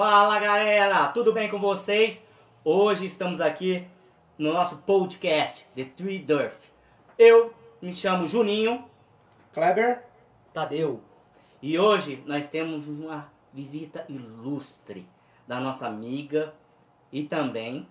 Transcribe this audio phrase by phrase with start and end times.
[0.00, 2.24] Fala galera, tudo bem com vocês?
[2.64, 3.84] Hoje estamos aqui
[4.38, 6.54] no nosso podcast The Tree Durf.
[7.18, 7.52] Eu
[7.82, 8.84] me chamo Juninho
[9.52, 10.04] Kleber,
[10.52, 11.00] Tadeu.
[11.60, 15.04] e hoje nós temos uma visita ilustre
[15.48, 16.54] da nossa amiga
[17.10, 17.84] e também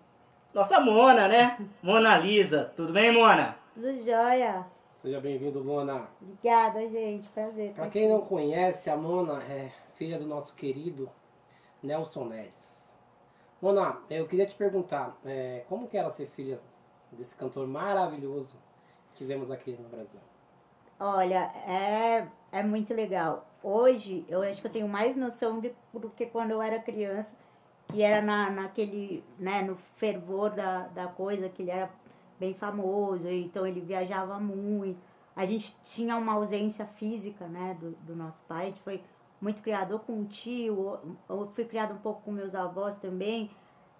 [0.53, 1.57] nossa Mona, né?
[1.83, 2.71] Mona Lisa.
[2.73, 3.57] Tudo bem, Mona?
[3.73, 4.65] Tudo jóia.
[5.01, 6.07] seja bem-vindo, Mona.
[6.21, 7.27] Obrigada, gente.
[7.27, 7.73] Prazer.
[7.73, 11.11] Pra quem não conhece, a Mona é filha do nosso querido
[11.87, 12.95] Nelson Neres.
[13.61, 16.59] Mona, eu queria te perguntar, é, como que era ser filha
[17.11, 18.57] desse cantor maravilhoso
[19.11, 20.19] que tivemos aqui no Brasil?
[20.99, 23.47] Olha, é, é muito legal.
[23.63, 27.35] Hoje, eu acho que eu tenho mais noção de, do que quando eu era criança,
[27.87, 31.89] que era na, naquele, né, no fervor da, da coisa, que ele era
[32.39, 34.99] bem famoso, então ele viajava muito.
[35.35, 38.63] A gente tinha uma ausência física, né, do, do nosso pai.
[38.63, 39.01] A gente foi
[39.41, 42.95] muito criado ou com o tio, ou, ou fui criado um pouco com meus avós
[42.95, 43.51] também,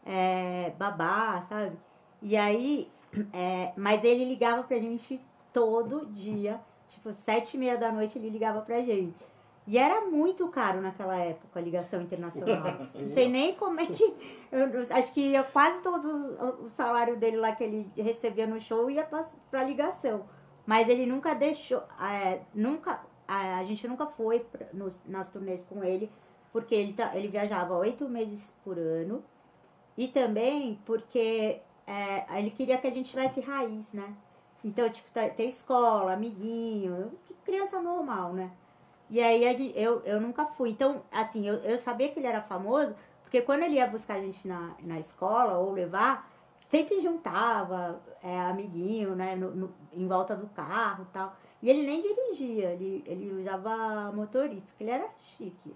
[0.06, 1.78] é, babá, sabe?
[2.22, 2.90] E aí,
[3.34, 5.20] é, mas ele ligava pra gente
[5.54, 9.24] todo dia, tipo, sete e meia da noite ele ligava pra gente.
[9.68, 12.78] E era muito caro naquela época a ligação internacional.
[12.96, 14.16] Não sei nem como é que.
[14.50, 16.08] eu acho que ia quase todo
[16.64, 20.24] o salário dele lá que ele recebia no show ia pra, pra ligação.
[20.66, 21.84] Mas ele nunca deixou.
[22.02, 26.12] é, nunca, a, a gente nunca foi pra- nos, nas turnês com ele,
[26.52, 29.24] porque ele, tá, ele viajava oito meses por ano.
[29.98, 34.14] E também porque é, ele queria que a gente tivesse raiz, né?
[34.64, 37.12] Então, tipo, tá- ter escola, amiguinho,
[37.46, 38.52] criança normal, né?
[39.10, 40.70] E aí gente, eu, eu nunca fui.
[40.72, 44.20] Então, assim, eu, eu sabia que ele era famoso, porque quando ele ia buscar a
[44.20, 50.36] gente na, na escola ou levar, sempre juntava é, amiguinho, né, no, no- em volta
[50.36, 51.36] do carro e tal.
[51.62, 55.76] E ele nem dirigia, ele, ele usava motorista, porque ele era chique.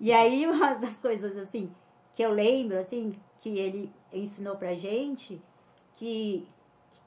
[0.00, 1.72] E aí, uma das coisas, assim,
[2.14, 5.40] que eu lembro, assim, que ele ensinou pra gente,
[5.94, 6.46] que,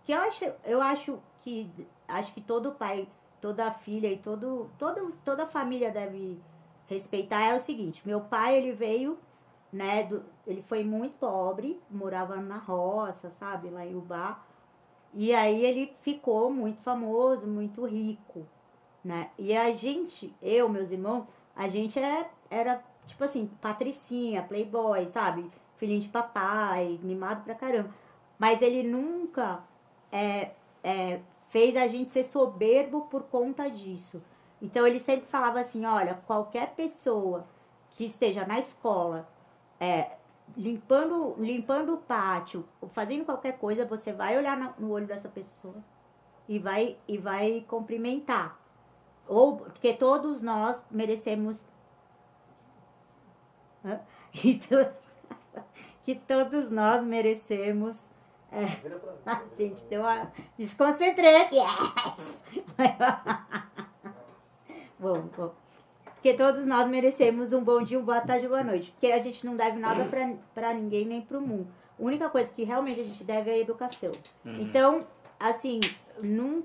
[0.04, 1.70] que eu acho, eu acho que,
[2.08, 3.08] acho que todo pai,
[3.42, 6.40] toda filha e todo, todo, toda família deve
[6.88, 9.18] respeitar, é o seguinte, meu pai, ele veio,
[9.72, 14.44] né, do, ele foi muito pobre, morava na roça, sabe, lá em Ubá,
[15.16, 18.46] e aí ele ficou muito famoso, muito rico,
[19.02, 19.30] né?
[19.40, 25.50] E a gente, eu, meus irmãos, a gente é, era, tipo assim, patricinha, playboy, sabe?
[25.78, 27.96] Filhinho de papai, mimado pra caramba.
[28.38, 29.64] Mas ele nunca
[30.12, 30.52] é,
[30.84, 34.22] é, fez a gente ser soberbo por conta disso.
[34.62, 37.48] Então ele sempre falava assim, olha, qualquer pessoa
[37.92, 39.30] que esteja na escola,
[39.80, 40.18] é,
[40.56, 45.75] limpando, limpando o pátio, fazendo qualquer coisa, você vai olhar no olho dessa pessoa
[46.47, 48.59] e vai, e vai cumprimentar.
[49.28, 51.66] Ou porque todos nós merecemos.
[54.44, 54.91] E to-
[56.03, 58.09] que todos nós merecemos.
[58.51, 58.66] É...
[59.27, 60.31] Ah, gente, deu uma.
[60.56, 61.57] Desconcentrei aqui.
[65.00, 65.53] bom, bom.
[66.25, 68.90] Porque todos nós merecemos um bom dia, uma boa tarde, uma boa noite.
[68.90, 70.09] Porque a gente não deve nada
[70.56, 71.68] pra ninguém nem pro mundo.
[72.00, 74.09] A única coisa que realmente a gente deve é a educação.
[74.44, 75.06] Então,
[75.40, 75.80] assim,
[76.24, 76.63] num,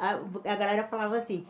[0.00, 0.12] a,
[0.50, 1.46] a galera falava assim,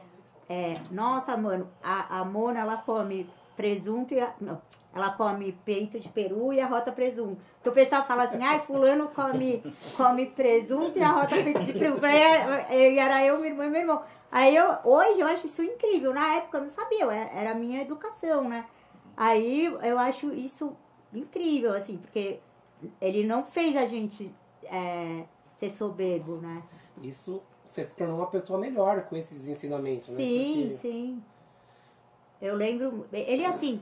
[0.49, 4.19] é, nossa, mano, a, a Mona, ela come presunto e...
[4.19, 4.61] A, não,
[4.93, 7.41] ela come peito de peru e arrota presunto.
[7.55, 9.63] Porque o pessoal fala assim, ai, fulano come,
[9.97, 12.01] come presunto e arrota peito de peru.
[12.03, 14.03] E era eu, minha irmã e meu irmão.
[14.35, 16.13] Aí eu, hoje eu acho isso incrível.
[16.13, 18.67] Na época eu não sabia, era a minha educação, né?
[19.17, 20.77] Aí eu acho isso
[21.13, 22.41] incrível, assim, porque
[23.01, 24.35] ele não fez a gente
[24.65, 25.23] é,
[25.55, 26.65] ser soberbo, né?
[27.01, 30.17] Isso, você se tornou uma pessoa melhor com esses ensinamentos, né?
[30.17, 31.23] Sim, sim.
[32.43, 33.07] Eu lembro.
[33.13, 33.81] Ele, assim,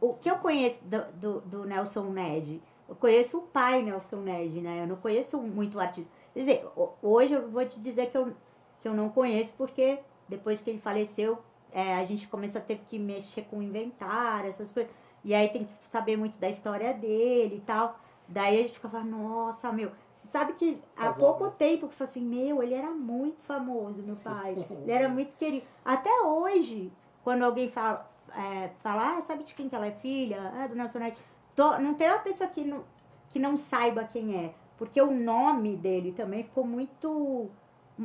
[0.00, 4.60] o que eu conheço do, do, do Nelson Ned, eu conheço o pai Nelson Ned,
[4.60, 4.82] né?
[4.82, 6.10] Eu não conheço muito artista.
[6.34, 8.32] Quer dizer, ho- hoje eu vou te dizer que eu,
[8.80, 9.98] que eu não conheço, porque
[10.28, 11.38] depois que ele faleceu,
[11.72, 14.92] é, a gente começou a ter que mexer com inventário, essas coisas.
[15.24, 17.98] E aí tem que saber muito da história dele e tal.
[18.26, 19.90] Daí a gente ficava, nossa, meu.
[20.14, 21.58] Sabe que há As pouco obras.
[21.58, 24.54] tempo que eu falei assim, meu, ele era muito famoso, meu pai.
[24.70, 25.66] Ele era muito querido.
[25.84, 26.92] Até hoje,
[27.24, 30.52] quando alguém fala, é, fala ah, sabe de quem que ela é filha?
[30.54, 31.16] Ah, do Nelson Ned.
[31.56, 32.84] Tô- Não tem uma pessoa que não,
[33.30, 34.54] que não saiba quem é.
[34.78, 37.50] Porque o nome dele também ficou muito.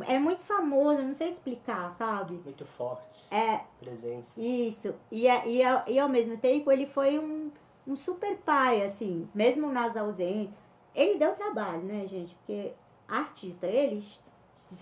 [0.08, 2.34] É muito famoso, não sei explicar, sabe?
[2.44, 3.26] Muito forte.
[3.34, 4.40] É, Presença.
[4.42, 4.94] isso.
[5.12, 7.52] E, a- e, a- e ao mesmo tempo ele foi um,
[7.88, 10.60] um super pai, assim, mesmo nas ausências.
[10.94, 12.36] Ele deu trabalho, né, gente?
[12.36, 12.74] Porque
[13.08, 14.04] artista, ele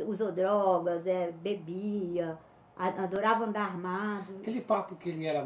[0.08, 2.38] usou drogas, é, bebia,
[2.78, 4.38] adorava andar armado.
[4.40, 5.44] Aquele papo que ele era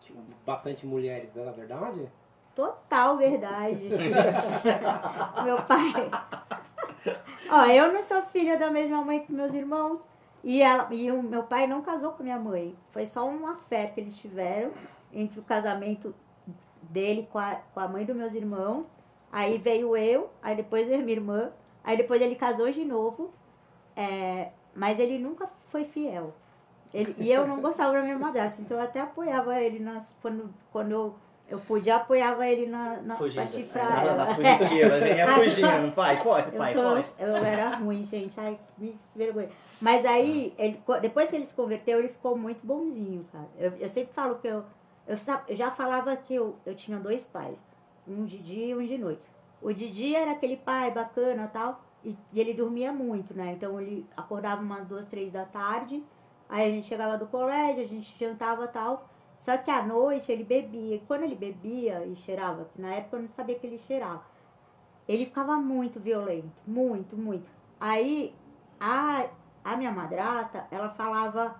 [0.00, 2.10] tinha bastante mulheres, era verdade?
[2.54, 3.88] total verdade.
[5.44, 6.10] meu pai.
[7.50, 10.08] Ó, eu não sou filha da mesma mãe que meus irmãos.
[10.42, 12.76] E, ela, e o meu pai não casou com minha mãe.
[12.90, 14.72] Foi só uma fé que eles tiveram
[15.12, 16.14] entre o casamento
[16.82, 18.86] dele com a, com a mãe dos meus irmãos.
[19.32, 21.50] Aí veio eu, aí depois veio minha irmã.
[21.82, 23.32] Aí depois ele casou de novo.
[23.96, 26.34] É, mas ele nunca foi fiel.
[26.92, 30.54] Ele, e eu não gostava da minha madrasta, então eu até apoiava ele nas, quando,
[30.70, 31.14] quando eu,
[31.48, 35.20] eu podia, apoiava ele na, na Fugindo, chifrar Nas, fugitivas, hein?
[35.20, 37.06] É fugindo, pai, pode, Eu, pai, sou, pode.
[37.18, 38.38] eu era ruim, gente.
[38.40, 39.50] Ai, me vergonha.
[39.80, 43.48] Mas aí, ele, depois que ele se converteu, ele ficou muito bonzinho, cara.
[43.58, 44.64] Eu, eu sempre falo que eu.
[45.06, 45.16] Eu,
[45.50, 47.62] já falava que eu, eu tinha dois pais.
[48.08, 49.20] Um de dia e um de noite.
[49.60, 51.84] O de dia era aquele pai bacana e tal.
[52.02, 53.52] E, e ele dormia muito, né?
[53.52, 56.02] Então ele acordava umas duas, três da tarde.
[56.48, 59.08] Aí a gente chegava do colégio, a gente jantava e tal.
[59.44, 60.96] Só que à noite ele bebia.
[60.96, 64.22] E quando ele bebia e cheirava, que na época eu não sabia que ele cheirava
[65.08, 67.48] ele ficava muito violento, muito, muito.
[67.78, 68.34] Aí
[68.80, 69.26] a,
[69.62, 71.56] a minha madrasta, ela falava,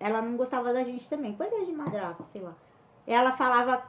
[0.00, 2.54] ela não gostava da gente também, coisa de madrasta, sei lá.
[3.06, 3.84] Ela falava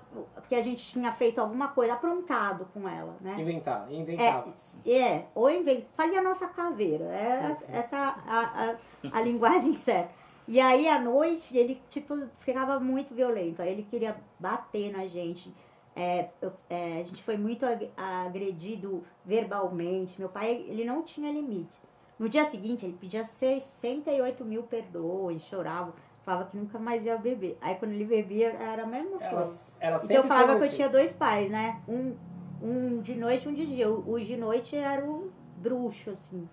[0.47, 3.35] que a gente tinha feito alguma coisa, aprontado com ela, né?
[3.39, 4.53] Inventar, inventava.
[4.85, 5.85] É, é ou invent...
[5.93, 7.05] fazia a nossa caveira.
[7.05, 7.65] É Sim, sim.
[7.71, 8.75] essa a,
[9.09, 10.11] a, a linguagem certa.
[10.47, 13.61] E aí à noite ele tipo ficava muito violento.
[13.61, 15.53] Aí ele queria bater na gente.
[15.95, 20.19] É, eu- é, a gente foi muito ag- agredido verbalmente.
[20.19, 21.79] Meu pai ele não tinha limite.
[22.17, 27.57] No dia seguinte ele pedia 68 mil perdões, chorava, falava que nunca mais ia beber.
[27.61, 29.77] Aí quando ele bebia era a mesma coisa.
[29.79, 31.81] ela Então eu falava que eu tinha dois pais, né?
[31.87, 32.15] Um,
[32.61, 33.89] um de noite e um de dia.
[33.89, 36.47] O, o de noite era o bruxo, assim.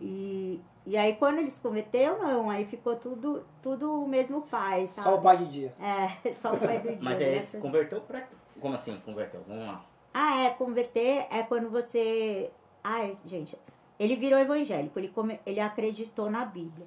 [0.00, 2.48] E, e aí quando ele se converteu, não.
[2.48, 5.08] Aí ficou tudo, tudo o mesmo pai, sabe?
[5.08, 5.74] Só o pai de dia.
[5.80, 6.98] É, só o pai do dia.
[7.02, 7.24] Mas né?
[7.32, 8.26] ele se converteu pra.
[8.60, 9.42] Como assim, converteu?
[9.46, 9.84] Vamos lá.
[10.14, 12.50] Ah, é, converter é quando você.
[12.82, 13.58] Ai, gente,
[13.98, 15.40] ele virou evangélico, ele, come...
[15.44, 16.86] ele acreditou na Bíblia.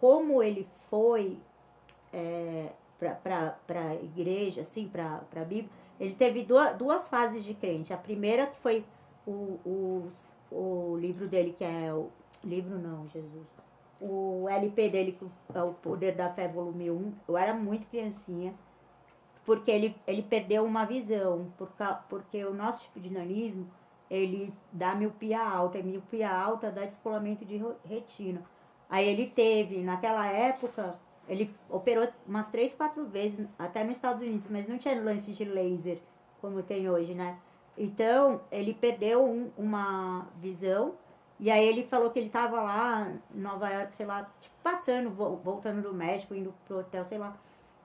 [0.00, 1.38] Como ele foi
[2.12, 7.54] é, pra, pra, pra igreja, assim, pra, pra Bíblia, ele teve duas, duas fases de
[7.54, 7.92] crente.
[7.92, 8.84] A primeira que foi
[9.26, 10.10] o, o,
[10.50, 12.10] o livro dele, que é o.
[12.44, 13.48] Livro não, Jesus.
[14.00, 15.18] O LP dele,
[15.54, 17.12] é o Poder da Fé, volume 1.
[17.28, 18.54] Eu era muito criancinha
[19.44, 21.68] porque ele, ele perdeu uma visão, por,
[22.08, 23.68] porque o nosso tipo de nanismo,
[24.10, 28.42] ele dá miopia alta, e miopia alta dá descolamento de retina.
[28.88, 30.98] Aí ele teve, naquela época,
[31.28, 35.44] ele operou umas três, quatro vezes, até nos Estados Unidos, mas não tinha lance de
[35.44, 35.98] laser,
[36.40, 37.38] como tem hoje, né?
[37.76, 40.94] Então, ele perdeu um- uma visão,
[41.40, 45.10] e aí ele falou que ele tava lá em Nova York, sei lá, tipo, passando,
[45.10, 47.36] vo- voltando do México, indo pro hotel, sei lá.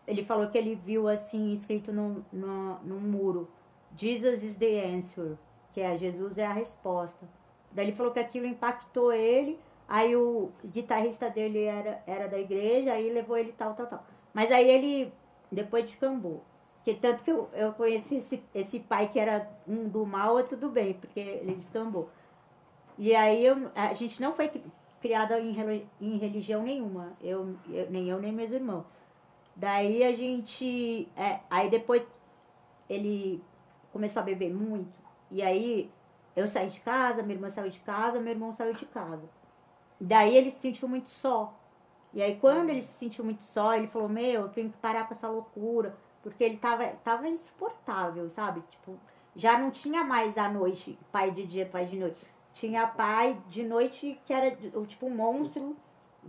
[0.08, 3.48] Ele falou que ele viu assim escrito no muro
[3.96, 5.38] Jesus is the answer
[5.74, 7.28] que é Jesus é a resposta
[7.72, 12.94] daí ele falou que aquilo impactou ele aí o guitarrista dele era, era da igreja
[12.94, 14.04] aí levou ele tal tal tal.
[14.34, 15.14] Mas aí ele
[15.52, 16.44] depois descambou
[16.84, 20.58] que tanto que eu, eu conheci esse, esse pai que era um do mal outro
[20.58, 22.10] do bem porque ele descambou
[23.00, 24.64] e aí eu, a gente não foi cri-
[25.02, 25.56] criada em,
[26.02, 28.86] em religião nenhuma eu, eu nem eu nem meus irmãos
[29.56, 31.10] Daí a gente.
[31.18, 32.08] é, aí depois
[32.90, 33.44] ele
[33.92, 34.92] começou a beber muito.
[35.32, 35.92] E aí
[36.36, 39.24] eu saí de casa, minha irmã saiu de casa, meu irmão saiu de casa.
[40.00, 41.54] Daí ele se sentiu muito só.
[42.14, 45.06] E aí quando ele se sentiu muito só, ele falou, meu, eu tenho que parar
[45.08, 45.96] com essa loucura.
[46.24, 48.62] Porque ele tava, tava insuportável, sabe?
[48.70, 48.98] Tipo,
[49.36, 52.20] já não tinha mais à noite, pai de dia, pai de noite.
[52.60, 54.54] Tinha pai de noite que era
[54.86, 55.78] tipo um monstro.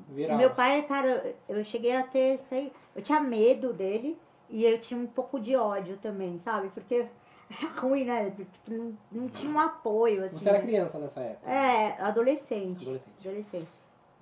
[0.08, 0.38] Virava.
[0.38, 4.16] Meu pai, cara, eu cheguei a ter, sei, eu tinha medo dele
[4.48, 6.68] e eu tinha um pouco de ódio também, sabe?
[6.68, 6.94] Porque
[7.50, 8.30] é ruim, né?
[8.30, 10.38] Tipo, não, não tinha um apoio, assim.
[10.38, 11.50] Você era criança nessa época.
[11.50, 12.82] É, adolescente.
[12.84, 13.26] Adolescente.
[13.26, 13.68] Adolescente.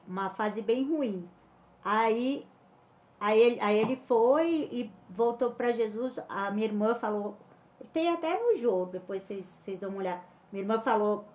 [0.06, 1.28] Uma fase bem ruim.
[1.84, 2.46] Aí,
[3.20, 6.18] aí, ele, aí ele foi e voltou pra Jesus.
[6.26, 7.36] A minha irmã falou.
[7.92, 10.22] Tem até no jogo, depois vocês, vocês dão uma olhada.
[10.50, 11.26] Minha irmã falou,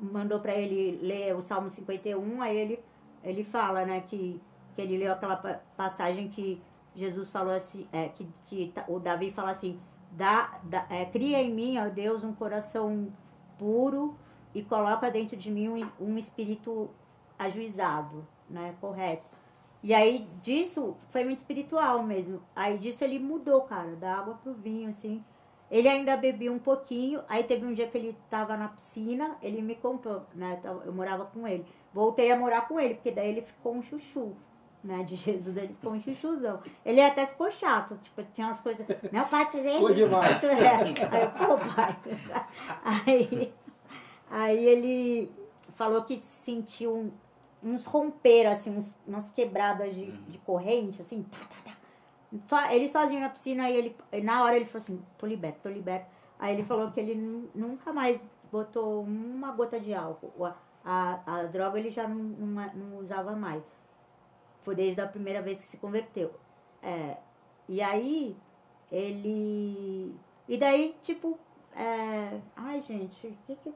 [0.00, 2.80] mandou pra ele ler o Salmo 51, aí ele,
[3.22, 4.40] ele fala, né, que,
[4.74, 6.60] que ele leu aquela pa- passagem que
[6.94, 9.78] Jesus falou assim, é, que, que o Davi fala assim,
[10.12, 13.08] dá, dá, é, cria em mim, ó Deus, um coração
[13.58, 14.16] puro
[14.54, 16.90] e coloca dentro de mim um, um espírito
[17.38, 19.24] ajuizado, né, correto.
[19.82, 22.42] E aí disso foi muito espiritual mesmo.
[22.54, 25.24] Aí disso ele mudou, cara, da água pro vinho, assim.
[25.70, 29.62] Ele ainda bebia um pouquinho, aí teve um dia que ele tava na piscina, ele
[29.62, 30.60] me contou, né?
[30.84, 31.64] Eu morava com ele.
[31.94, 34.34] Voltei a morar com ele, porque daí ele ficou um chuchu.
[34.82, 36.60] né, de Jesus, ele ficou um chuchuzão.
[36.84, 40.42] Ele até ficou chato, tipo, tinha umas coisas, não pode fazer Ficou demais.
[40.44, 40.76] É.
[40.78, 41.96] Aí eu, pô, pai.
[42.84, 43.52] Aí,
[44.30, 45.30] aí ele
[45.74, 47.12] falou que sentiu
[47.62, 51.69] uns romper, assim, uns, umas quebradas de, de corrente, assim, tá, tá, tá.
[52.46, 55.68] Só, ele sozinho na piscina, aí ele, na hora ele falou assim, tô liberto, tô
[55.68, 56.06] liberto.
[56.38, 60.32] Aí ele falou que ele nu- nunca mais botou uma gota de álcool.
[60.46, 63.62] A, a, a droga ele já não, não, não usava mais.
[64.60, 66.32] Foi desde a primeira vez que se converteu.
[66.82, 67.16] É,
[67.68, 68.36] e aí,
[68.90, 70.14] ele.
[70.48, 71.38] E daí, tipo.
[71.74, 73.72] É, ai, gente, que que.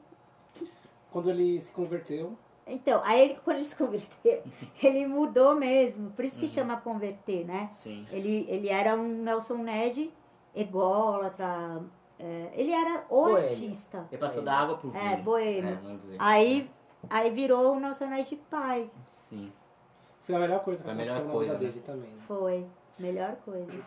[1.11, 4.41] Quando ele se converteu, Então, aí ele, quando ele se converteu,
[4.81, 6.09] ele mudou mesmo.
[6.11, 7.69] Por isso que chama converter, né?
[7.73, 8.05] Sim.
[8.11, 10.11] Ele, ele era um Nelson Ned
[10.53, 11.81] ególatra.
[12.17, 13.43] é, ele era o Boêmio.
[13.43, 14.07] artista.
[14.11, 15.03] Ele passou da água pro vinho.
[15.13, 15.71] É, boêmio.
[15.73, 16.15] É, vamos dizer.
[16.19, 16.69] Aí,
[17.09, 18.89] aí virou o Nelson Ned pai.
[19.15, 19.51] Sim.
[20.23, 21.71] foi a melhor coisa que Foi a aconteceu melhor na coisa, vida né?
[21.71, 22.09] dele também.
[22.11, 22.17] né?
[22.27, 22.65] Foi.
[22.97, 23.85] Melhor coisa.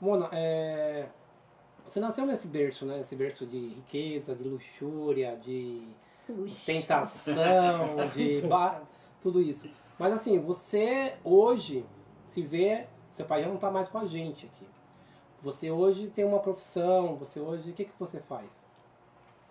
[0.00, 1.08] Mona, é,
[1.84, 3.00] você nasceu nesse berço, né?
[3.00, 5.82] Esse berço de riqueza, de luxúria, de
[6.32, 6.66] Luxo.
[6.66, 8.82] tentação, de ba-
[9.20, 9.68] tudo isso.
[9.98, 11.84] Mas assim, você hoje
[12.26, 14.66] se vê, seu pai já não tá mais com a gente aqui.
[15.42, 18.64] Você hoje tem uma profissão, você hoje, o que, que você faz?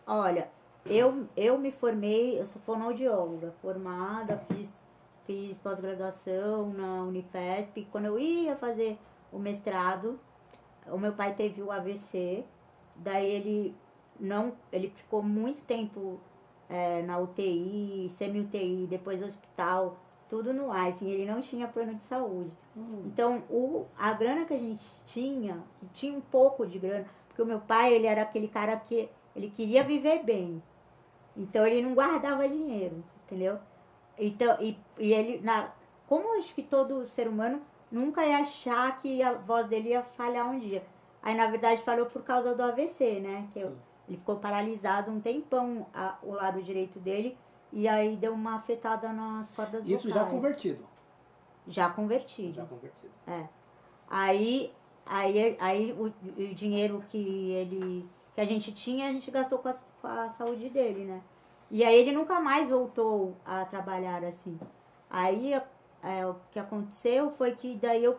[0.06, 0.50] Olha,
[0.86, 4.84] eu, eu me formei, eu sou fonoaudióloga, formada, fiz,
[5.26, 7.88] fiz pós-graduação na Unifesp.
[7.92, 8.98] Quando eu ia fazer
[9.32, 10.20] o mestrado,
[10.88, 12.46] o meu pai teve o AVC,
[12.96, 13.76] daí ele
[14.20, 16.20] não, ele ficou muito tempo
[16.70, 19.98] é, na UTI, semi-UTI, depois hospital,
[20.30, 22.52] tudo no ar, assim, ele não tinha plano de saúde.
[23.06, 27.42] Então, o, a grana que a gente tinha, que tinha um pouco de grana, porque
[27.42, 30.62] o meu pai, ele era aquele cara que ele queria viver bem.
[31.36, 33.58] Então, ele não guardava dinheiro, entendeu?
[34.18, 35.72] Então, e, e ele, na,
[36.08, 40.50] como acho que todo ser humano nunca ia achar que a voz dele ia falhar
[40.50, 40.84] um dia.
[41.22, 43.48] Aí, na verdade, falhou por causa do AVC, né?
[43.54, 43.76] Que eu-.
[44.08, 47.38] Ele ficou paralisado um tempão, a- o lado direito dele,
[47.72, 50.32] e aí deu uma afetada nas cordas Isso já vocais.
[50.32, 50.86] convertido.
[51.68, 52.54] Já convertido.
[52.54, 53.12] Já convertido.
[53.28, 53.48] É.
[54.10, 54.74] Aí,
[55.06, 59.68] aí, aí o, o dinheiro que ele que a gente tinha, a gente gastou com
[59.68, 61.22] a, com a saúde dele, né?
[61.72, 64.58] E aí ele nunca mais voltou a trabalhar assim.
[65.10, 65.54] Aí
[66.04, 68.18] é, o que aconteceu foi que daí eu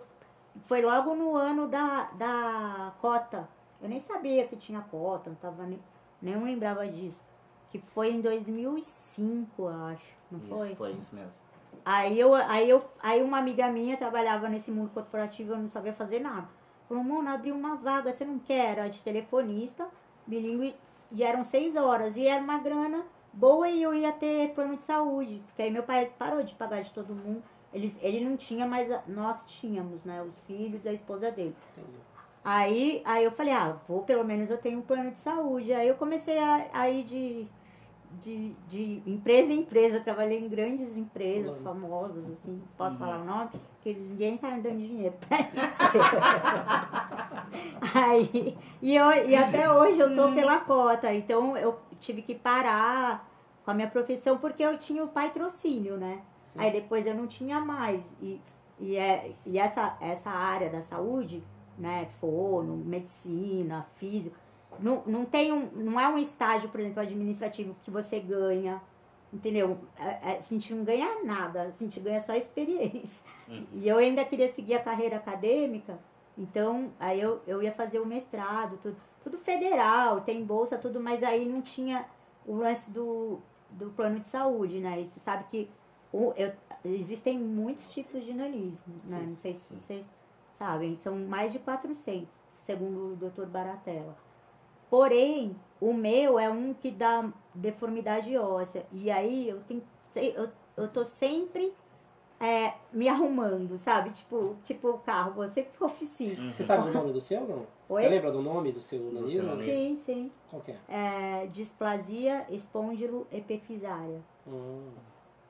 [0.64, 3.48] foi logo no ano da, da cota.
[3.80, 5.78] Eu nem sabia que tinha cota, não tava nem,
[6.20, 7.22] nem lembrava disso.
[7.70, 10.14] Que foi em 2005, eu acho.
[10.30, 10.74] Não Isso, foi?
[10.74, 11.40] foi isso mesmo.
[11.84, 15.92] Aí, eu, aí, eu, aí uma amiga minha trabalhava nesse mundo corporativo, eu não sabia
[15.92, 16.48] fazer nada.
[16.88, 18.72] Falou, Mona, abriu uma vaga, você não quer?
[18.72, 19.86] Era de telefonista,
[20.26, 20.74] bilíngue,
[21.12, 22.16] e eram seis horas.
[22.16, 25.42] E era uma grana boa e eu ia ter plano de saúde.
[25.46, 27.42] Porque aí meu pai parou de pagar de todo mundo.
[27.72, 30.22] Eles, ele não tinha, mas a- nós tínhamos, né?
[30.22, 31.54] Os filhos e a esposa dele.
[31.72, 31.98] Entendi.
[32.44, 35.72] Aí, aí eu falei, ah, vou, pelo menos eu tenho um plano de saúde.
[35.72, 37.46] Aí eu comecei a, a ir de,
[38.20, 41.80] de, de empresa em empresa, trabalhei em grandes empresas Fulano.
[41.80, 43.50] famosas, assim, posso falar o nome?
[43.74, 45.78] Porque ninguém tá me dando dinheiro pra isso.
[47.94, 53.28] aí, e, eu, e até hoje eu tô pela cota, então eu tive que parar
[53.64, 56.22] com a minha profissão porque eu tinha o patrocínio, né?
[56.52, 56.60] Sim.
[56.60, 58.16] Aí depois eu não tinha mais.
[58.22, 58.40] E,
[58.80, 61.42] e, é, e essa, essa área da saúde,
[61.78, 64.36] né, fono, medicina, físico,
[64.78, 68.80] não, não, tem um, não é um estágio, por exemplo, administrativo que você ganha,
[69.32, 69.78] entendeu?
[69.98, 73.26] É- é- a gente não ganha nada, a gente ganha só experiência.
[73.72, 75.98] E eu ainda queria seguir a carreira acadêmica,
[76.36, 81.22] então aí eu, eu ia fazer o mestrado, tudo, tudo federal, tem bolsa, tudo, mas
[81.22, 82.04] aí não tinha
[82.46, 85.00] o lance do, do plano de saúde, né?
[85.00, 85.70] E você sabe que
[86.12, 86.52] o, eu,
[86.84, 89.18] existem muitos tipos de nanismo, né?
[89.18, 89.78] Sim, não sei se sim.
[89.78, 90.12] vocês
[90.58, 93.46] sabem, são mais de 400, segundo o Dr.
[93.46, 94.16] Baratella.
[94.90, 98.84] Porém, o meu é um que dá deformidade óssea.
[98.92, 99.82] E aí eu tenho
[100.16, 101.72] eu, eu tô sempre
[102.40, 104.10] é, me arrumando, sabe?
[104.10, 106.52] Tipo, tipo o carro, você que oficina.
[106.52, 107.66] Você sabe o nome do seu, não?
[107.88, 108.02] Oi?
[108.02, 109.54] Você lembra do nome do seu nanismo?
[109.56, 110.32] Sim, sim.
[110.50, 110.78] Qual que é?
[110.88, 114.20] É, displasia espondilo-epifisária.
[114.46, 114.90] Hum,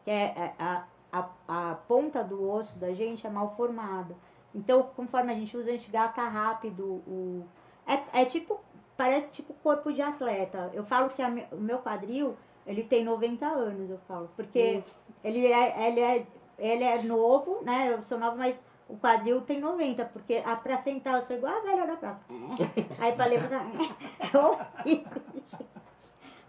[0.04, 4.14] que é é a, a, a ponta do osso da gente é mal formada.
[4.54, 7.44] Então, conforme a gente usa, a gente gasta rápido o.
[7.86, 8.60] É, é tipo.
[8.96, 10.72] Parece tipo corpo de atleta.
[10.74, 12.36] Eu falo que a o meu quadril,
[12.66, 14.28] ele tem 90 anos, eu falo.
[14.34, 14.82] Porque
[15.22, 16.26] ele, é, ele, é,
[16.58, 17.92] ele é novo, né?
[17.92, 20.04] Eu sou nova, mas o quadril tem 90.
[20.06, 22.24] Porque a, pra sentar, eu sou igual a velha da praça.
[22.98, 23.64] Aí pra levantar.
[24.20, 25.66] É horrível, gente.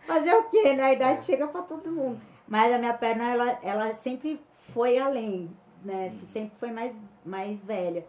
[0.02, 0.86] Fazer o quê, né?
[0.86, 2.20] A idade chega pra todo mundo.
[2.48, 6.12] Mas a minha perna, ela, ela sempre foi além né?
[6.26, 8.06] Sempre foi mais, mais velha.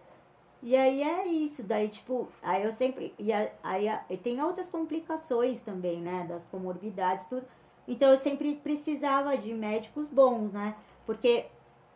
[0.63, 3.15] E aí é isso, daí tipo, aí eu sempre.
[3.19, 6.27] E aí e tem outras complicações também, né?
[6.29, 7.45] Das comorbidades, tudo.
[7.89, 10.75] Então eu sempre precisava de médicos bons, né?
[11.07, 11.47] Porque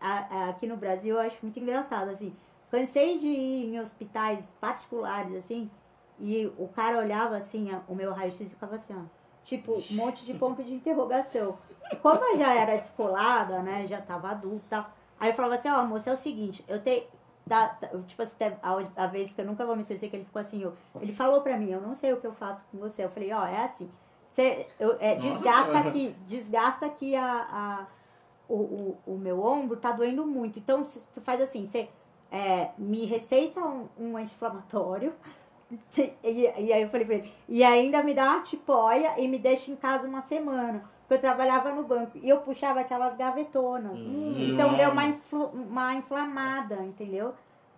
[0.00, 2.34] a- a- aqui no Brasil eu acho muito engraçado, assim.
[2.70, 5.70] Cansei de ir em hospitais particulares, assim,
[6.18, 9.02] e o cara olhava assim, o meu raio-x e ficava assim, ó.
[9.44, 11.56] Tipo, um monte de ponto de interrogação.
[12.00, 13.86] Como eu já era descolada, né?
[13.86, 14.86] Já tava adulta.
[15.18, 17.04] Aí eu falava assim, ó, moça, é o seguinte, eu tenho.
[17.48, 20.24] Tá, tá, tipo assim, a, a vez que eu nunca vou me esquecer que ele
[20.24, 22.78] ficou assim, eu, ele falou pra mim, eu não sei o que eu faço com
[22.78, 23.04] você.
[23.04, 23.90] Eu falei, ó, é assim.
[24.26, 27.86] Você, eu, é, desgasta aqui, desgasta aqui a, a,
[28.48, 30.58] o, o, o meu ombro, tá doendo muito.
[30.58, 31.88] Então, você faz assim, você
[32.32, 35.14] é, me receita um, um anti-inflamatório.
[36.22, 39.38] E, e aí eu falei pra ele, e ainda me dá uma tipóia e me
[39.38, 40.88] deixa em casa uma semana.
[41.06, 44.00] Porque eu trabalhava no banco e eu puxava aquelas gavetonas.
[44.00, 44.34] Hum.
[44.52, 47.34] Então deu uma, influ- uma inflamada, entendeu?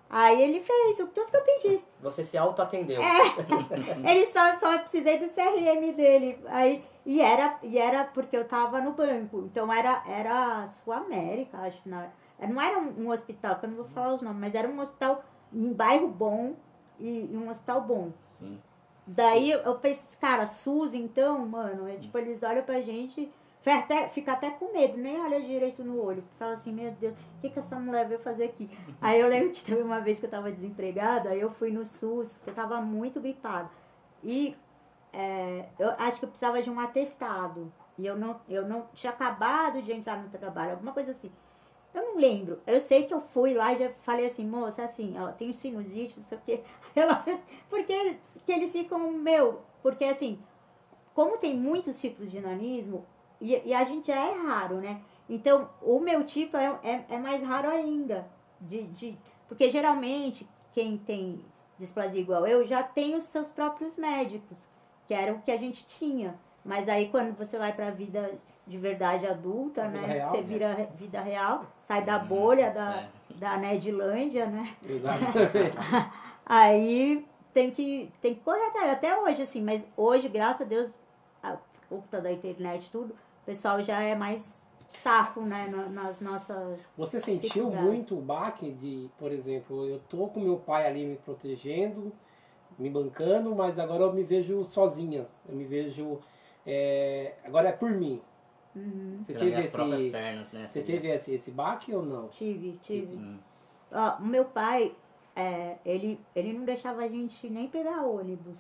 [0.09, 1.81] Aí ele fez tudo que eu pedi.
[2.01, 3.03] Você se autoatendeu.
[3.03, 3.23] É.
[4.09, 6.39] Ele só, só precisei do CRM dele.
[6.47, 9.39] Aí, e, era, e era porque eu tava no banco.
[9.51, 12.05] Então era, era Sul América, acho não.
[12.39, 14.79] Não era um, um hospital, que eu não vou falar os nomes, mas era um
[14.79, 16.55] hospital em bairro bom
[17.01, 18.13] e, e um hospital bom.
[18.39, 18.61] Sim.
[19.07, 24.09] Daí eu pensei, cara, SUS então, mano, é tipo, eles olham pra gente, fica até,
[24.09, 26.25] fica até com medo, nem olha direito no olho.
[26.37, 28.69] Fala assim, meu Deus, o que, que essa mulher veio fazer aqui?
[29.01, 31.87] Aí eu lembro que teve uma vez que eu tava desempregada, aí eu fui no
[31.87, 33.71] SUS, que eu tava muito gripada.
[34.25, 34.57] E
[35.13, 37.73] é, eu acho que eu precisava de um atestado.
[37.99, 41.31] E eu não, eu não tinha acabado de entrar no trabalho, alguma coisa assim.
[41.97, 42.61] Eu não lembro.
[42.67, 46.19] Eu sei que eu fui lá e já falei assim, moça, assim, ó, tenho sinusite,
[46.19, 46.63] não sei o quê.
[46.95, 47.25] Ela
[47.71, 50.39] porque que eles ficam, meu, porque assim,
[51.15, 53.07] como tem muitos tipos de nanismo,
[53.41, 55.01] e, e a gente já é raro, né?
[55.27, 58.29] Então, o meu tipo é, é, é mais raro ainda.
[58.61, 59.19] De, de,
[59.49, 61.43] porque geralmente, quem tem
[61.79, 64.69] displasia igual eu, já tem os seus próprios médicos,
[65.07, 66.39] que era o que a gente tinha.
[66.63, 70.07] Mas aí quando você vai pra vida de verdade adulta, A né?
[70.07, 70.43] real, você né?
[70.43, 74.75] vira vida real, sai da bolha da, da Nedlândia, né?
[76.45, 80.95] Aí tem que, tem que correr atrás, até hoje, assim, mas hoje, graças a Deus,
[81.43, 81.57] a
[81.89, 86.81] culpa da internet tudo, o pessoal já é mais safo, né, na- nas nossas...
[86.97, 91.17] Você sentiu muito o baque de, por exemplo, eu tô com meu pai ali me
[91.17, 92.13] protegendo,
[92.79, 95.27] me bancando, mas agora eu me vejo sozinha.
[95.49, 96.19] Eu me vejo.
[96.67, 98.21] é, agora é por mim.
[98.77, 100.11] Uhum, Você Pelas teve minhas próprias esse.
[100.11, 100.67] pernas, né?
[100.67, 102.29] Você teve esse, esse baque ou não?
[102.29, 103.17] tive, tive.
[103.17, 103.39] Hum.
[103.91, 104.95] Ó, o meu pai,
[105.35, 108.59] é, ele, ele não deixava a gente nem pegar ônibus.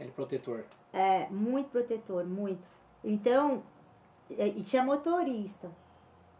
[0.00, 0.64] Ele protetor.
[0.92, 2.60] É, muito protetor, muito.
[3.04, 3.62] Então,
[4.28, 5.70] e, tinha motorista.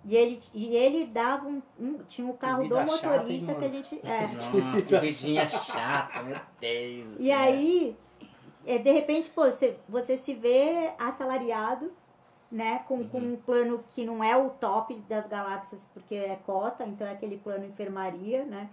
[0.04, 3.68] E ele, e ele dava um, um- Tinha o carro do chata, motorista que a
[3.68, 4.00] gente.
[4.06, 4.26] É.
[4.28, 7.20] Nossa, que vidinha chata, meu Deus.
[7.20, 7.38] E céu.
[7.38, 7.96] aí,
[8.64, 11.90] é, de repente, pô, você, você se vê assalariado,
[12.50, 12.80] né?
[12.86, 17.06] Com, com um plano que não é o top das galáxias, porque é cota, então
[17.06, 18.68] é aquele plano enfermaria, né?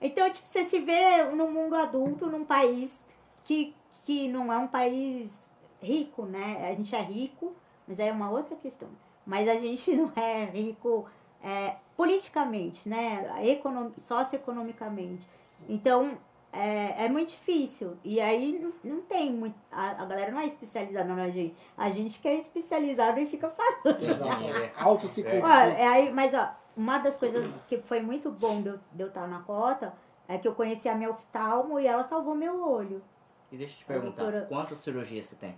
[0.00, 3.08] Então, tipo, você se vê no mundo adulto, num país
[3.44, 6.68] que, que não é um país rico, né?
[6.68, 7.54] A gente é rico,
[7.86, 8.88] mas aí é uma outra questão.
[9.24, 11.06] Mas a gente não é rico
[11.42, 13.24] é, politicamente, né?
[13.44, 15.28] Econom, socioeconomicamente.
[15.68, 16.18] Então,
[16.52, 17.96] é, é muito difícil.
[18.04, 19.56] E aí não, não tem muito.
[19.70, 21.56] A, a galera não é especializada na gente.
[21.76, 24.72] A gente que é especializado e fica é.
[24.76, 25.40] Auto se É.
[25.42, 29.02] Ó, é aí, mas ó, uma das coisas que foi muito bom de eu, de
[29.02, 29.94] eu estar na cota
[30.28, 33.02] é que eu conheci a minha oftalmo e ela salvou meu olho.
[33.50, 35.56] E deixa eu te perguntar, doutora- quantas cirurgias você tem?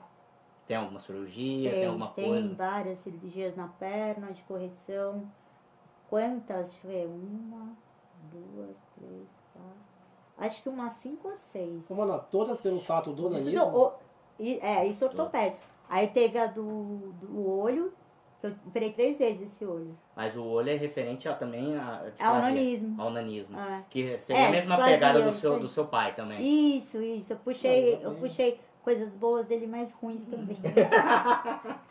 [0.66, 1.70] Tem alguma cirurgia?
[1.70, 2.54] Tem, alguma tem coisa?
[2.54, 5.30] várias cirurgias na perna, de correção.
[6.08, 6.68] Quantas?
[6.68, 7.06] Deixa eu ver.
[7.06, 7.76] Uma,
[8.30, 9.93] duas, três, quatro.
[10.36, 11.86] Acho que umas cinco ou seis.
[11.86, 13.54] Como não, todas pelo fato do Isso, nanismo.
[13.54, 13.92] não, o-
[14.38, 15.60] e- é, isso ortopédico.
[15.88, 17.92] Aí teve a do, do olho,
[18.40, 19.96] que eu operei três vezes esse olho.
[20.16, 22.40] Mas o olho é referente a, também a Ao displasia.
[22.42, 23.00] nanismo.
[23.02, 23.58] Ao nanismo.
[23.58, 23.84] É.
[23.88, 26.74] Que seria É, a mesma displasia, pegada do isso seu, do seu pai também.
[26.76, 27.32] Isso, isso.
[27.34, 30.56] Eu puxei, eu puxei coisas boas dele, mas ruins também.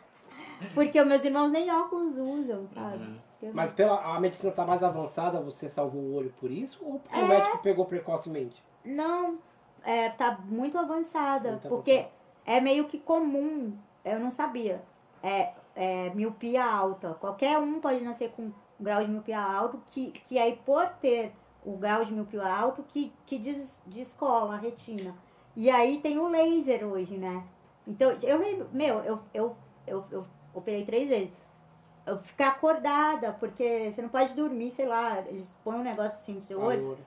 [0.74, 3.04] Porque os meus irmãos nem óculos usam, sabe?
[3.04, 3.16] Uhum.
[3.52, 6.80] Mas pela, a medicina tá mais avançada, você salvou o olho por isso?
[6.84, 7.22] Ou porque É.
[7.22, 8.62] o médico pegou precocemente?
[8.84, 9.38] Não,
[9.82, 11.50] é, tá muito avançada.
[11.52, 12.12] Muito porque avançada.
[12.46, 14.82] é meio que comum, eu não sabia.
[15.22, 17.14] É, é miopia alta.
[17.14, 21.32] Qualquer um pode nascer com grau de miopia alto, que, que aí por ter
[21.64, 25.14] o grau de miopia alto, que, que des, descola a retina.
[25.56, 27.42] E aí tem o laser hoje, né?
[27.86, 31.43] Então, eu lembro, meu, eu, eu, eu, eu operei três vezes.
[32.06, 36.34] Eu ficar acordada, porque você não pode dormir, sei lá, eles põem um negócio assim
[36.34, 36.98] no seu olho, Olho.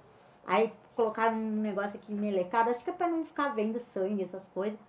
[0.45, 4.47] aí colocaram um negócio aqui melecado, acho que é pra não ficar vendo sangue, essas
[4.47, 4.79] coisas.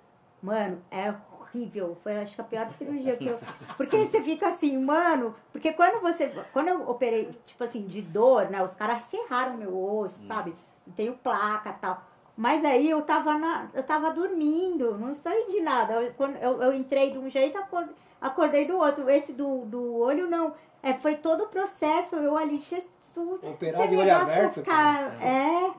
[0.40, 1.96] Mano, é horrível.
[2.02, 3.36] Foi acho que a pior cirurgia que eu.
[3.76, 5.34] Porque você fica assim, mano.
[5.52, 6.28] Porque quando você.
[6.52, 8.62] Quando eu operei, tipo assim, de dor, né?
[8.62, 10.54] Os caras serraram meu osso, sabe?
[10.94, 12.02] Tenho placa e tal.
[12.36, 13.68] Mas aí eu tava na.
[13.74, 15.94] Eu tava dormindo, não sei de nada.
[15.94, 17.88] Eu, quando eu, eu entrei de um jeito, acor-
[18.20, 19.08] acordei do outro.
[19.08, 20.54] Esse do, do olho, não.
[20.82, 22.16] É, foi todo o processo.
[22.16, 23.42] Eu ali, Jesus.
[23.42, 25.72] Operar de olho aberto, Ficar, é.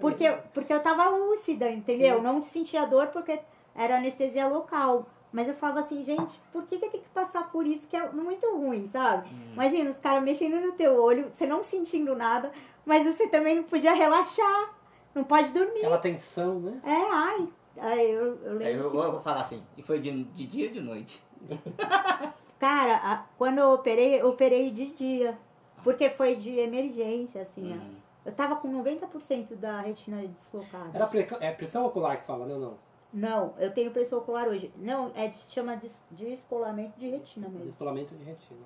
[0.00, 2.22] Porque, porque eu tava lúcida, entendeu?
[2.22, 3.40] Não sentia dor porque
[3.74, 5.06] era anestesia local.
[5.32, 8.08] Mas eu falava assim, gente, por que, que tem que passar por isso que é
[8.10, 9.28] muito ruim, sabe?
[9.52, 12.52] Imagina, os caras mexendo no teu olho, você não sentindo nada,
[12.86, 14.72] mas você também não podia relaxar.
[15.12, 15.78] Não pode dormir.
[15.78, 16.80] Aquela tensão, né?
[16.84, 17.48] É, ai.
[17.80, 18.84] ai eu, eu Aí lembro.
[18.84, 21.20] eu, que eu vou falar assim, e foi de, de dia ou de noite?
[22.58, 25.38] Cara, a- quando eu operei, eu operei de dia.
[25.82, 27.76] Porque foi de emergência, assim, né?
[27.76, 27.94] Uhum.
[28.24, 30.90] Eu tava com 90% da retina deslocada.
[30.94, 32.74] Era é pressão ocular que fala, não, não.
[33.12, 34.72] Não, eu tenho pressão ocular hoje.
[34.78, 37.66] Não, é de- chama de descolamento de retina mesmo.
[37.66, 38.58] Descolamento de retina.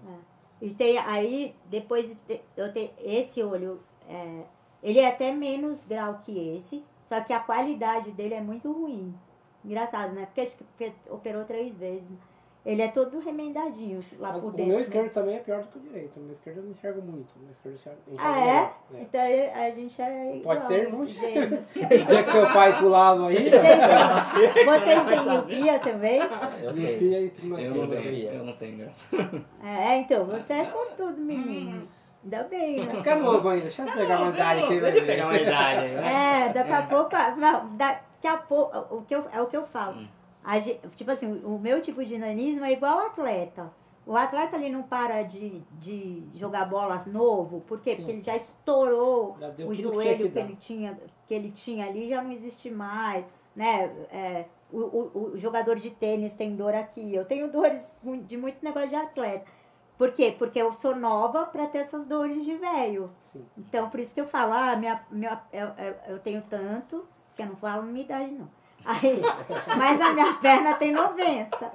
[0.62, 4.44] E tem aí, depois de ter, eu ter esse olho, é,
[4.82, 9.12] ele é até menos grau que esse, só que a qualidade dele é muito ruim.
[9.64, 10.26] Engraçado, né?
[10.26, 12.16] Porque acho que pe- operou três vezes.
[12.66, 14.66] Ele é todo remendadinho lá Mas por o dentro.
[14.66, 14.82] meu né?
[14.82, 16.18] esquerdo também é pior do que o direito.
[16.18, 17.30] O meu esquerdo eu não enxergo muito.
[17.36, 18.98] O meu esquerdo eu enxergo Ah, é?
[18.98, 19.00] É.
[19.02, 21.06] Então a gente é Pode igual, ser, não?
[21.06, 21.76] gêmeos.
[21.76, 26.20] O dia que seu pai pulava aí, Vocês, vocês Vai têm miopia também?
[26.62, 27.26] Eu limpia tenho.
[27.26, 27.96] em cima Eu não né?
[28.02, 29.16] tenho, eu não tenho graça.
[29.64, 31.88] É, então, você é sortudo, menino.
[32.24, 32.94] Ainda bem, né?
[32.96, 34.80] Fica novo ainda, deixa eu pegar uma idade aqui.
[34.80, 36.48] vai Deixa eu pegar uma idade aí, né?
[36.48, 37.16] É, daqui a pouco.
[37.38, 38.94] Não, daqui a pouco.
[38.96, 40.02] O que eu, é o que eu falo.
[40.96, 43.72] Tipo assim, o meu tipo de nanismo é igual ao atleta.
[44.06, 47.94] O atleta ele não para de, de jogar bolas novo, por quê?
[47.94, 52.08] Porque ele já estourou Já o joelho que que, ele tinha, que ele tinha ali,
[52.08, 53.84] já não existe mais, né?
[54.10, 57.14] É, o, o, o jogador de tênis tem dor aqui.
[57.14, 57.94] Eu tenho dores
[58.26, 59.44] de muito negócio de atleta.
[59.98, 60.34] Por quê?
[60.38, 63.10] Porque eu sou nova para ter essas dores de velho.
[63.20, 63.44] Sim.
[63.58, 67.42] Então, por isso que eu falo, ah, minha, minha, eu, eu, eu tenho tanto, que
[67.42, 68.48] eu não falo minha idade, não.
[68.84, 69.20] Aí,
[69.76, 71.70] mas a minha perna tem 90.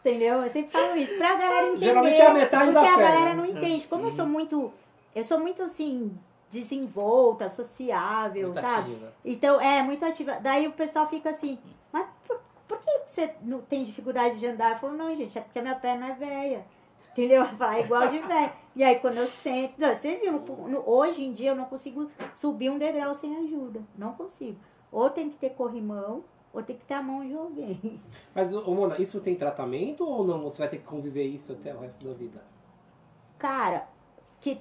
[0.00, 0.42] Entendeu?
[0.42, 1.86] Eu sempre falo isso, pra galera entender.
[1.86, 3.10] Geralmente é a metade porque da a perna.
[3.14, 3.86] galera não entende.
[3.88, 4.72] Como eu sou muito.
[5.14, 6.16] Eu sou muito assim,
[6.50, 8.92] desenvolta, sociável, Muito sabe?
[8.92, 9.12] ativa.
[9.24, 10.38] Então, é, muito ativa.
[10.40, 11.58] Daí o pessoal fica assim,
[11.92, 14.72] mas por, por que você não tem dificuldade de andar?
[14.72, 16.64] Eu falo, não, gente, é porque a minha perna é velha.
[17.12, 17.40] Entendeu?
[17.42, 18.52] Eu falo, é igual de velho.
[18.76, 19.74] E aí quando eu sento.
[19.78, 23.36] Não, você viu, no- no- hoje em dia eu não consigo subir um degrau sem
[23.38, 23.82] ajuda.
[23.96, 24.56] Não consigo.
[24.92, 26.22] Ou tem que ter corrimão,
[26.58, 28.00] ou tem que ter a mão de alguém.
[28.34, 30.42] Mas, ô Mona, isso tem tratamento ou não?
[30.42, 32.42] Você vai ter que conviver isso até o resto da vida?
[33.38, 33.88] Cara,
[34.40, 34.60] que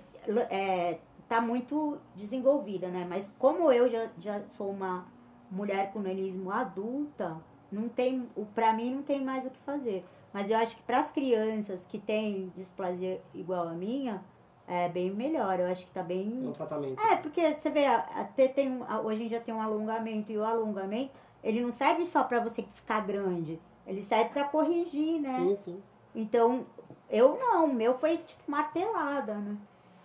[0.49, 3.05] é, tá muito desenvolvida, né?
[3.09, 5.05] Mas como eu já, já sou uma
[5.49, 7.37] mulher com nanismo adulta,
[7.71, 10.03] não tem, pra mim não tem mais o que fazer.
[10.33, 14.23] Mas eu acho que para as crianças que têm displasia igual a minha,
[14.67, 15.59] é bem melhor.
[15.59, 17.01] Eu acho que tá bem Tem um tratamento.
[17.01, 21.11] é, porque você vê, até tem, hoje em dia tem um alongamento, e o alongamento,
[21.47, 25.35] ele não serve só pra você ficar grande, ele serve pra corrigir, né?
[25.35, 25.83] Sim, sim.
[26.13, 26.65] Então,
[27.09, 29.55] eu não, o meu foi tipo martelada, né?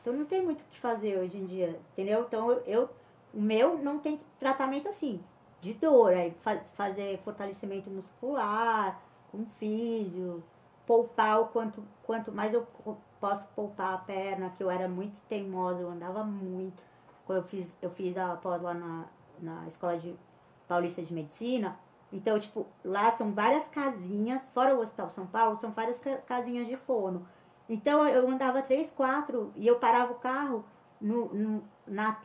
[0.01, 2.23] Então não tem muito o que fazer hoje em dia, entendeu?
[2.23, 2.89] Então eu,
[3.35, 5.21] o meu não tem tratamento assim,
[5.61, 9.01] de dor, aí fa- fazer fortalecimento muscular,
[9.31, 10.43] com físio,
[10.87, 15.15] poupar o quanto, quanto mais eu po- posso poupar a perna, que eu era muito
[15.29, 16.83] teimosa, eu andava muito.
[17.25, 19.05] Quando eu fiz, eu fiz a pós lá na,
[19.41, 20.15] na escola de
[20.73, 21.79] Paulista de Medicina,
[22.11, 26.67] então, tipo, lá são várias casinhas, fora o Hospital São Paulo, são várias ca- casinhas
[26.67, 27.27] de fono.
[27.69, 30.65] Então, eu andava três, quatro, e eu parava o carro
[31.01, 32.19] no, no- na,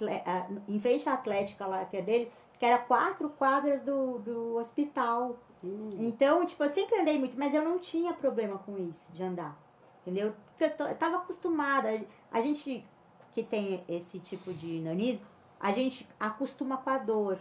[0.68, 5.36] em frente à Atlética lá, que é dele, que era quatro quadras do, do hospital.
[5.64, 9.24] Hum, Então, tipo, eu sempre andei muito, mas eu não tinha problema com isso, de
[9.24, 9.58] andar.
[10.02, 10.34] Entendeu?
[10.58, 11.90] Porque eu, eu tava acostumada.
[12.32, 12.86] A gente
[13.34, 15.22] que tem esse tipo de nanismo,
[15.60, 17.38] a gente acostuma com a dor.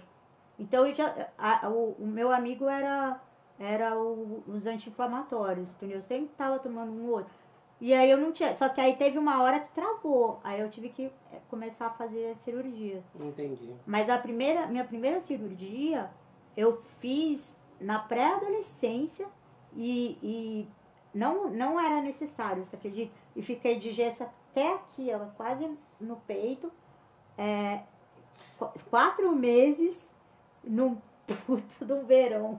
[0.59, 3.21] Então, já, a- o, o meu amigo era,
[3.59, 5.99] era o- os anti-inflamatórios, entendeu?
[5.99, 7.33] Eu sempre tava tomando um outro.
[7.79, 8.55] E aí eu não tinha.
[8.55, 10.40] Só que aí teve uma hora que travou.
[10.42, 13.05] Aí eu tive que eh, começar a fazer a cirurgia.
[13.21, 13.75] entendi.
[13.87, 16.11] Mas a primeira, minha primeira cirurgia
[16.57, 19.27] eu fiz na pré-adolescência
[19.75, 20.69] e, e
[21.12, 23.12] não, não era necessário, você acredita?
[23.35, 26.73] E fiquei de gesso até aqui, ó, quase no peito.
[27.37, 27.81] É,
[28.59, 30.14] qu- quatro meses
[30.66, 31.00] no
[31.46, 32.59] puto do verão.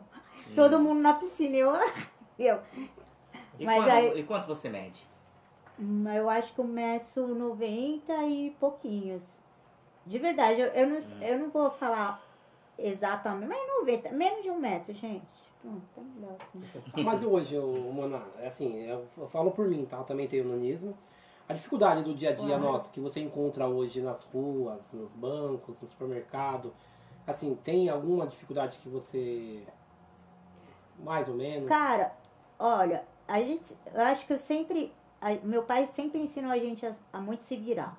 [0.56, 1.56] Todo mundo na piscina.
[1.58, 1.76] Eu,
[2.40, 2.62] eu
[3.60, 5.08] E, Mas quanto, aí- e quanto você mede?
[5.80, 9.42] Hum, Eu acho que eu meço 90 e pouquinhos.
[10.06, 12.24] De verdade, eu, eu, não, eu não vou falar
[12.80, 15.26] exatamente, mas 90, menos de um metro, gente.
[15.62, 16.62] Pronto, tá melhor assim.
[17.04, 19.98] Mas hoje, Mona, é assim, eu, eu falo por mim, tá?
[19.98, 20.96] Eu também tenho nanismo.
[21.50, 22.62] A dificuldade do dia a dia Claro.
[22.62, 26.72] nossa, que você encontra hoje nas ruas, nos bancos, no supermercado,
[27.28, 29.64] assim, tem alguma dificuldade que você.
[31.04, 31.70] Mais ou menos?
[31.70, 32.12] Cara,
[32.58, 36.86] olha, a gente, eu acho que eu sempre, a- meu pai sempre ensinou a gente
[36.86, 37.98] a, a muito se virar.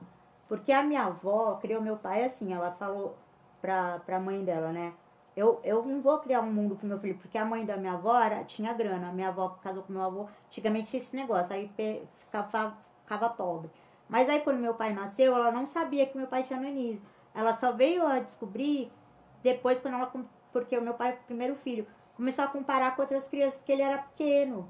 [0.49, 3.17] Porque a minha avó criou meu pai assim, ela falou
[3.61, 4.95] pra, pra mãe dela, né?
[5.37, 7.93] Eu, eu não vou criar um mundo pro meu filho, porque a mãe da minha
[7.93, 9.11] avó era, tinha grana.
[9.11, 13.29] A minha avó casou com meu avô, antigamente tinha esse negócio, aí pe- ficava, ficava
[13.29, 13.71] pobre.
[14.09, 17.07] Mas aí quando meu pai nasceu, ela não sabia que meu pai tinha nanismo.
[17.35, 18.91] Ela só veio a descobrir
[19.53, 20.13] depois quando ela,
[20.53, 23.73] porque o meu pai foi o primeiro filho, começou a comparar com outras crianças que
[23.73, 24.69] ele era pequeno.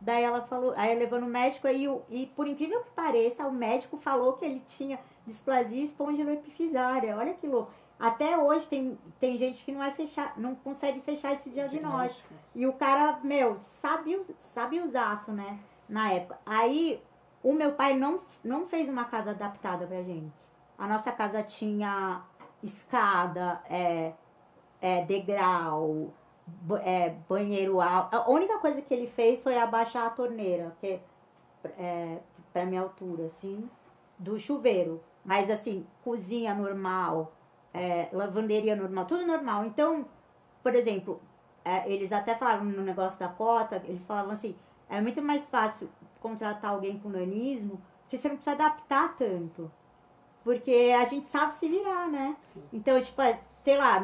[0.00, 3.96] Daí ela falou, aí levou no médico aí, e por incrível que pareça, o médico
[3.96, 7.16] falou que ele tinha displasia espondiloepifisária.
[7.16, 7.72] Olha que louco.
[7.98, 12.34] Até hoje tem, tem gente que não, é fechar, não consegue fechar esse diagnóstico.
[12.54, 15.58] E o cara, meu, sabe, sabe usaço, né?
[15.88, 16.38] Na época.
[16.44, 17.00] Aí
[17.42, 20.32] o meu pai não, não fez uma casa adaptada pra gente.
[20.76, 22.22] A nossa casa tinha
[22.64, 24.12] escada, é,
[24.80, 26.12] é, degrau,
[26.82, 28.16] é, banheiro alto.
[28.16, 31.00] A única coisa que ele fez foi abaixar a torneira, que
[31.78, 32.18] é
[32.52, 33.68] pra minha altura, assim,
[34.18, 35.02] do chuveiro.
[35.24, 37.32] Mas assim, cozinha normal,
[37.72, 39.64] é, lavanderia normal, tudo normal.
[39.64, 40.06] Então,
[40.62, 41.20] por exemplo,
[41.64, 44.54] é, eles até falavam no negócio da cota, eles falavam assim,
[44.88, 45.88] é muito mais fácil
[46.20, 49.70] contratar alguém com nanismo, porque você não precisa adaptar tanto.
[50.44, 52.36] Porque a gente sabe se virar, né?
[52.72, 54.00] Então, tipo, é, sei lá,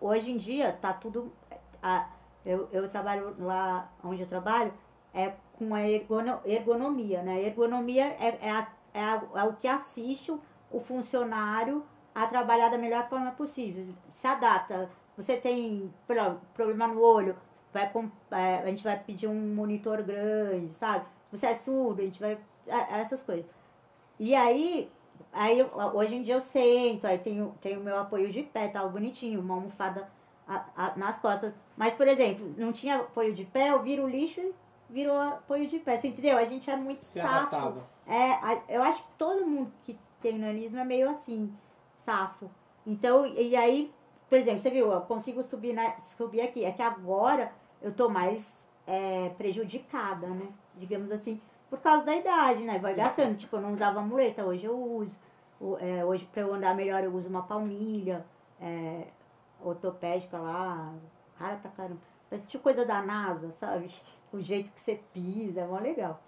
[0.00, 1.32] hoje em dia tá tudo.
[2.44, 4.72] eu, eu trabalho lá onde eu trabalho,
[5.14, 7.40] é com a ergono- ergonomia, né?
[7.44, 10.40] Ergonomia é, é, a- é a- é o que assiste o,
[10.80, 13.86] funcionário a trabalhar da melhor forma possível.
[14.08, 14.90] Se adapta.
[15.16, 17.36] Você tem pro- problema no olho,
[17.72, 17.90] vai
[18.32, 21.04] é, a gente vai pedir um monitor grande, sabe?
[21.24, 22.38] Se você é surdo, a gente vai.
[22.66, 23.46] é- Essas coisas.
[24.18, 24.90] E aí,
[25.32, 28.88] aí eu- hoje em dia eu sento, aí tenho, tenho meu apoio de pé, tal,
[28.90, 30.08] bonitinho, uma almofada
[30.46, 31.52] a- a- nas costas.
[31.76, 34.54] Mas, por exemplo, não tinha apoio de pé, eu viro o lixo e
[34.88, 35.96] virou apoio de pé.
[35.96, 36.38] Você entendeu?
[36.38, 37.34] A gente é muito Se safo.
[37.56, 37.86] adaptava.
[38.06, 41.52] É, a- eu acho que todo mundo que tem nanismo é meio assim,
[41.94, 42.50] safo.
[42.86, 43.92] Então, e aí,
[44.28, 46.64] por exemplo, você viu, eu consigo subir, na, subir aqui.
[46.64, 47.52] É que agora
[47.82, 50.48] eu tô mais é, prejudicada, né?
[50.74, 51.38] Digamos assim,
[51.70, 52.78] por causa da idade, né?
[52.78, 53.36] Vai gastando.
[53.36, 55.18] Tipo, eu não usava muleta, hoje eu uso.
[55.60, 58.24] O- é, hoje, pra eu andar melhor, eu uso uma palmilha
[58.60, 59.06] é,
[59.60, 60.92] ortopédica lá.
[61.38, 62.00] Cara pra caramba.
[62.28, 63.90] Parece tipo coisa da NASA, sabe?
[64.30, 66.20] O jeito que você pisa, é mó legal.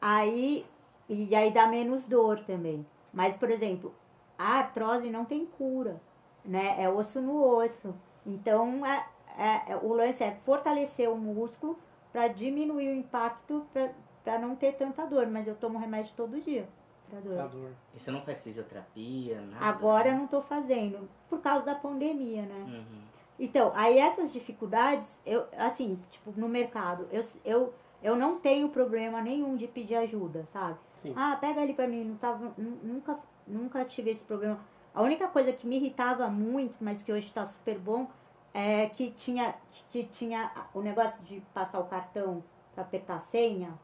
[0.00, 0.64] Aí,
[1.06, 2.86] e aí dá menos dor também.
[3.12, 3.94] Mas, por exemplo,
[4.38, 6.00] a artrose não tem cura,
[6.42, 6.74] né?
[6.82, 7.94] É osso no osso.
[8.24, 11.78] Então, é, é- é- o lance é fortalecer o músculo
[12.10, 13.90] para diminuir o impacto para
[14.38, 15.26] não ter tanta dor.
[15.26, 16.66] Mas eu tomo remédio todo dia
[17.08, 17.34] pra dor.
[17.34, 17.70] Pra dor.
[17.94, 19.64] E você não faz fisioterapia, nada?
[19.66, 20.20] Agora eu assim?
[20.20, 22.64] não tô fazendo, por causa da pandemia, né?
[22.66, 23.02] Uhum.
[23.38, 29.20] Então, aí essas dificuldades, eu, assim, tipo, no mercado, eu, eu, eu não tenho problema
[29.20, 30.78] nenhum de pedir ajuda, sabe?
[31.02, 31.12] Sim.
[31.16, 34.58] Ah, pega ali pra mim, não tava, nu- nunca, nunca tive esse problema.
[34.94, 38.06] A única coisa que me irritava muito, mas que hoje tá super bom,
[38.52, 39.52] é que tinha,
[39.88, 43.74] que tinha o negócio de passar o cartão pra apertar a senha,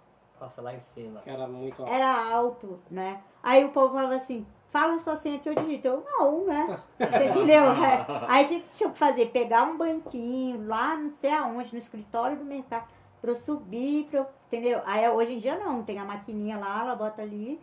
[0.40, 1.20] Passa lá em cima.
[1.20, 1.84] Que era muito.
[1.84, 3.20] era alto, né?
[3.42, 5.86] Aí o povo falava assim, fala a sua senha que eu digito.
[5.86, 6.80] Eu, não, né?
[6.98, 7.64] Você entendeu?
[7.64, 8.06] É.
[8.26, 9.26] Aí o que que tinha que fazer?
[9.26, 12.88] Pegar um banquinho lá, não sei aonde, no escritório do mercado,
[13.20, 14.80] pra eu subir, pra eu, entendeu?
[14.86, 17.60] Aí hoje em dia não, tem a maquininha lá, ela bota ali,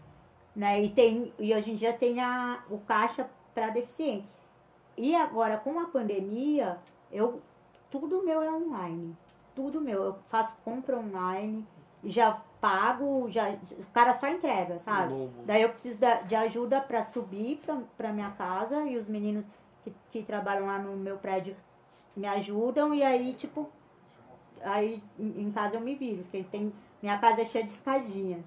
[0.56, 0.80] né?
[0.80, 4.30] E, tem, e hoje em dia tem a, o caixa para deficiente.
[4.96, 6.78] E agora, com a pandemia,
[7.12, 7.42] eu,
[7.90, 9.18] tudo meu é online.
[9.56, 10.04] Tudo meu.
[10.04, 11.66] Eu faço compra online,
[12.04, 15.14] já pago, já, o cara só entrega, sabe?
[15.14, 15.44] Bom, bom.
[15.46, 19.46] Daí eu preciso de ajuda para subir pra, pra minha casa e os meninos
[19.84, 21.56] que, que trabalham lá no meu prédio
[22.16, 23.70] me ajudam e aí, tipo,
[24.64, 28.44] aí em casa eu me viro, porque tem, minha casa é cheia de escadinha,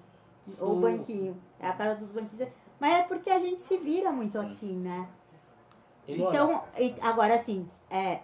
[0.58, 0.80] ou Hum.
[0.80, 2.48] banquinho, é a casa dos banquinhos.
[2.78, 4.38] Mas é porque a gente se vira muito Sim.
[4.38, 5.08] assim, né?
[6.08, 8.20] E- Então, e- agora assim, é,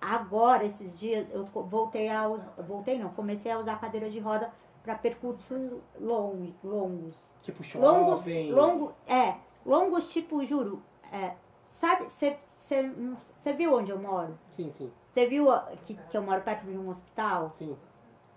[0.00, 4.50] agora, esses dias, eu voltei a usar, voltei não, comecei a usar cadeira de roda
[4.88, 5.70] para percursos
[6.00, 7.14] longos, longos.
[7.42, 8.52] Tipo Longos, shopping.
[8.52, 9.34] longo, é,
[9.66, 14.38] longos tipo, juro, é, sabe, você viu onde eu moro?
[14.50, 15.48] Sim, sim, Você viu
[15.84, 17.50] que, que eu moro perto de um hospital?
[17.54, 17.76] sim.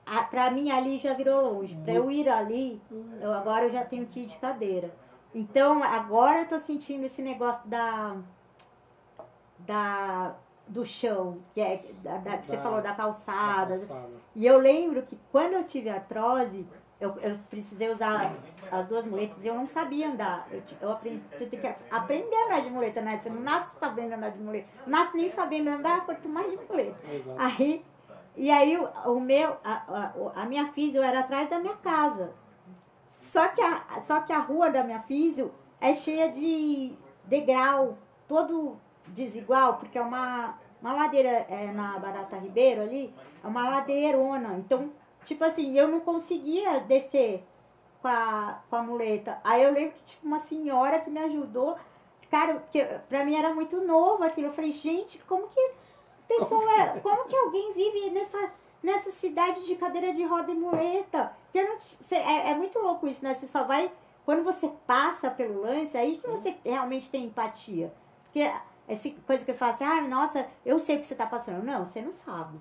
[0.06, 1.74] a, pra mim ali já virou longe.
[1.86, 2.82] Pra eu ir ali,
[3.22, 4.94] eu agora eu já tenho que ir de cadeira.
[5.34, 8.18] Então, agora eu tô sentindo esse negócio da.
[9.60, 10.36] da
[10.72, 13.76] do chão, que, é, da, da- que você Da- falou da Da calçada.
[13.78, 14.10] calçada.
[14.36, 16.66] E eu lembro que quando eu tive artrose,
[17.00, 18.34] eu, eu precisei usar
[18.72, 20.48] as duas muletas e eu não sabia andar.
[20.52, 23.20] Eu, eu aprendi, você tem que aprender a andar de muleta, né?
[23.20, 24.70] Você não nasce sabendo andar de muleta.
[24.88, 27.14] Nasce nem sabendo andar, quanto mais de muleta.
[27.14, 27.38] Exato.
[27.40, 27.84] Aí,
[28.36, 32.34] e aí o, o meu, a, a, a minha físio era atrás da minha casa.
[33.06, 36.94] Só que, a, só que a rua da minha físio é cheia de
[37.26, 43.70] degrau, todo desigual, porque é uma, uma ladeira é, na Barata Ribeiro ali, é uma
[43.70, 44.56] ladeirona.
[44.58, 44.92] Então,
[45.26, 47.44] tipo assim, eu não conseguia descer
[48.02, 49.40] com a, com a muleta.
[49.44, 51.76] Aí eu lembro que tipo, uma senhora que me ajudou,
[52.30, 54.48] cara, porque pra mim era muito novo aquilo.
[54.48, 55.72] Eu falei, gente, como que
[56.28, 56.62] pessoa,
[57.04, 61.36] como que alguém vive nessa, nessa cidade de cadeira de roda e muleta?
[61.44, 63.34] Porque não, cê- é, é muito louco isso, né?
[63.34, 63.92] Você só vai,
[64.26, 67.94] quando você passa pelo lance, aí que você realmente tem empatia.
[68.24, 68.50] Porque
[68.92, 71.64] essa coisa que eu falo assim, ah, nossa, eu sei o que você tá passando.
[71.64, 72.58] Não, você não sabe.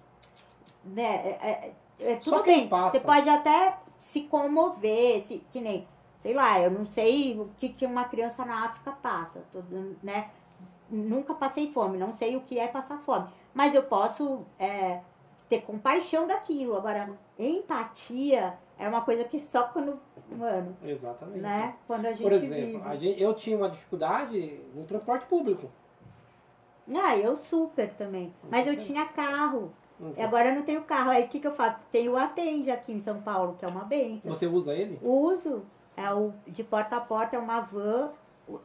[0.84, 1.02] Né?
[1.42, 2.68] É, é- é tudo Só bem.
[2.68, 2.98] passa.
[2.98, 5.86] Você pode até se comover, se, que nem,
[6.18, 10.30] sei lá, eu não sei o que, que uma criança na África passa, tudo, né?
[10.88, 13.28] Nunca passei fome, não sei o que é passar fome.
[13.54, 15.00] Mas eu posso é,
[15.48, 16.76] ter compaixão daquilo.
[16.76, 21.40] Agora, empatia é uma coisa que só quando, mano, Exatamente.
[21.40, 21.74] né?
[21.86, 22.82] Quando a gente Por exemplo, vive.
[22.88, 25.70] a gente- eu tinha uma dificuldade no transporte público.
[26.94, 28.32] Ah, eu super também.
[28.50, 29.72] Mas eu tinha carro.
[30.00, 31.10] Então, E agora eu não tenho carro.
[31.10, 31.76] Aí o que, que eu faço?
[31.90, 34.34] Tenho o Atende aqui em São Paulo, que é uma benção.
[34.34, 34.98] Você usa ele?
[35.02, 35.62] Uso,
[35.96, 38.10] é o de porta a porta, é uma van.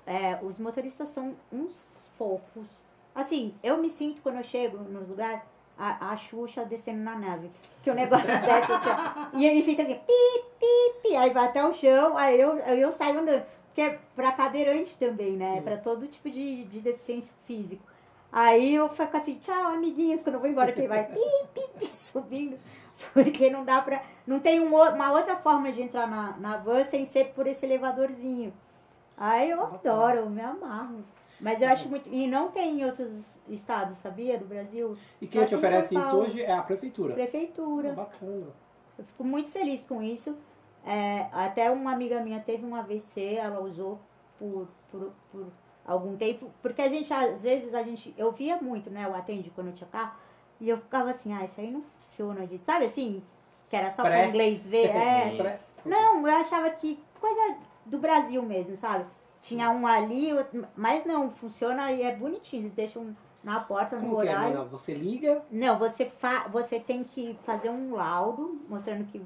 [0.05, 2.67] é, os motoristas são uns fofos.
[3.13, 5.41] Assim, eu me sinto quando eu chego nos lugares,
[5.77, 7.49] a, a Xuxa descendo na nave.
[7.83, 11.65] Que o negócio desce assim, e ele fica assim, pi, pi, pi, aí vai até
[11.65, 13.43] o chão, aí eu, aí eu saio andando.
[13.67, 15.55] Porque é pra cadeirante também, né?
[15.55, 15.61] Sim.
[15.61, 17.83] Pra todo tipo de, de deficiência física.
[18.35, 21.21] Aí eu fico assim, tchau, amiguinhos, quando eu vou embora, que ele vai pi,
[21.53, 22.59] pi, pi, subindo.
[23.13, 24.03] Porque não dá pra.
[24.27, 27.65] Não tem um uma outra forma de entrar na, na van sem ser por esse
[27.65, 28.51] elevadorzinho.
[29.17, 31.05] Aí eu adoro, eu me amarro.
[31.39, 32.09] Mas eu acho muito.
[32.09, 34.37] E não tem em outros estados, sabia?
[34.37, 34.97] Do Brasil.
[35.21, 37.13] E quem te oferece isso hoje é a prefeitura.
[37.13, 37.91] Prefeitura.
[37.91, 38.47] Ah, bacana.
[38.97, 40.35] Eu fico muito feliz com isso.
[40.85, 43.97] É, até uma amiga minha teve um AVC, ela usou
[44.37, 45.47] por, por, por
[45.85, 49.51] algum tempo, porque a gente, às vezes, a gente, eu via muito, né, o atende
[49.51, 50.15] quando eu tinha carro,
[50.59, 53.21] e eu ficava assim, ah, isso aí não funciona, de, sabe assim,
[53.69, 58.75] que era só para inglês ver, é, não, eu achava que coisa do Brasil mesmo,
[58.75, 59.05] sabe?
[59.41, 64.01] Tinha um ali, outro- mas não, funciona e é bonitinho, eles deixam na porta, no
[64.01, 64.57] Como que é, horário.
[64.57, 64.69] Mona?
[64.69, 69.21] Você liga, Não, você, fa você tem que fazer um laudo mostrando que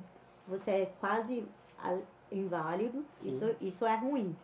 [0.45, 1.47] você é quase
[1.81, 1.95] ah,
[2.29, 3.05] inválido.
[3.19, 3.29] Sim.
[3.29, 4.35] Isso, isso é ruim.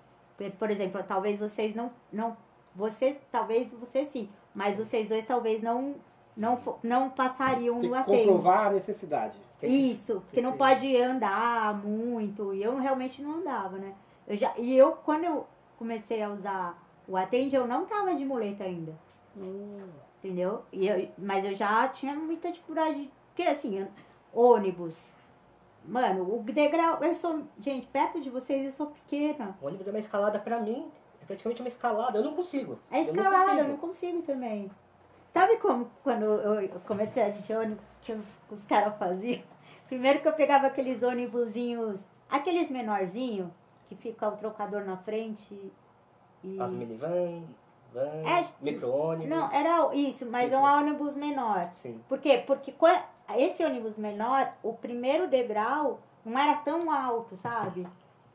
[0.60, 1.92] Por, exemplo, talvez vocês não.
[2.12, 2.36] não
[2.76, 5.96] você, talvez você sim, mas vocês dois talvez não,
[6.36, 8.26] não, não passariam no atende.
[8.26, 9.38] comprovar a necessidade.
[9.58, 12.54] Tem Isso, porque não que- pode andar muito.
[12.54, 13.94] E eu realmente não andava, né?
[14.28, 18.26] Eu já, e eu, quando eu comecei a usar o atende, eu não tava de
[18.26, 18.94] muleta ainda.
[20.20, 20.64] Entendeu?
[20.72, 23.10] E eu, mas eu já tinha muita dificuldade.
[23.28, 23.88] Porque assim,
[24.34, 25.14] ônibus.
[25.88, 27.04] Mano, o degrau.
[27.04, 27.44] Eu sou.
[27.60, 29.58] Gente, perto de vocês eu sou pequena.
[29.62, 30.90] O ônibus é uma escalada pra mim,
[31.22, 32.18] é praticamente uma escalada.
[32.18, 32.80] Eu não consigo.
[32.92, 33.70] É Eu não escalada, eu consigo.
[33.70, 34.72] não consigo também.
[35.34, 39.42] Sabe como quando eu comecei a de ônibus que os, os caras faziam?
[39.88, 43.50] Primeiro que eu pegava aqueles ônibusinhos, aqueles menorzinhos,
[43.88, 45.54] que fica o trocador na frente
[46.44, 46.60] e.
[46.60, 47.44] As minivan,
[47.94, 49.28] van, É, micro-ônibus.
[49.30, 51.70] Não, era isso, mas é um ônibus menor.
[51.72, 52.02] Sim.
[52.08, 52.42] Por quê?
[52.46, 52.72] Porque
[53.38, 57.88] esse ônibus menor, o primeiro degrau não era tão alto, sabe?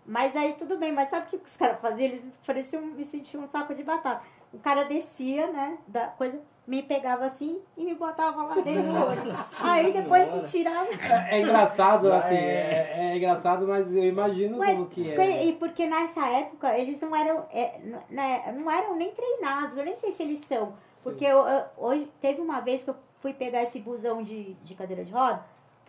[0.06, 2.08] Mas aí tudo bem, mas sabe o que os caras faziam?
[2.08, 4.24] Eles pareciam, me sentiam um saco de batata.
[4.52, 8.90] O cara descia, né, da coisa, me pegava assim e me botava lá dentro.
[9.62, 10.88] Aí depois me tirava.
[11.28, 12.94] É, é engraçado, assim, É.
[12.96, 15.44] é, é engraçado, mas eu imagino Mas, como que é.
[15.44, 19.96] e porque nessa época eles não eram, é, né, não eram nem treinados, eu nem
[19.96, 20.74] sei se eles são.
[21.02, 24.74] Porque eu, eu- hoje teve uma vez que eu fui pegar esse busão de, de
[24.74, 25.44] cadeira de roda,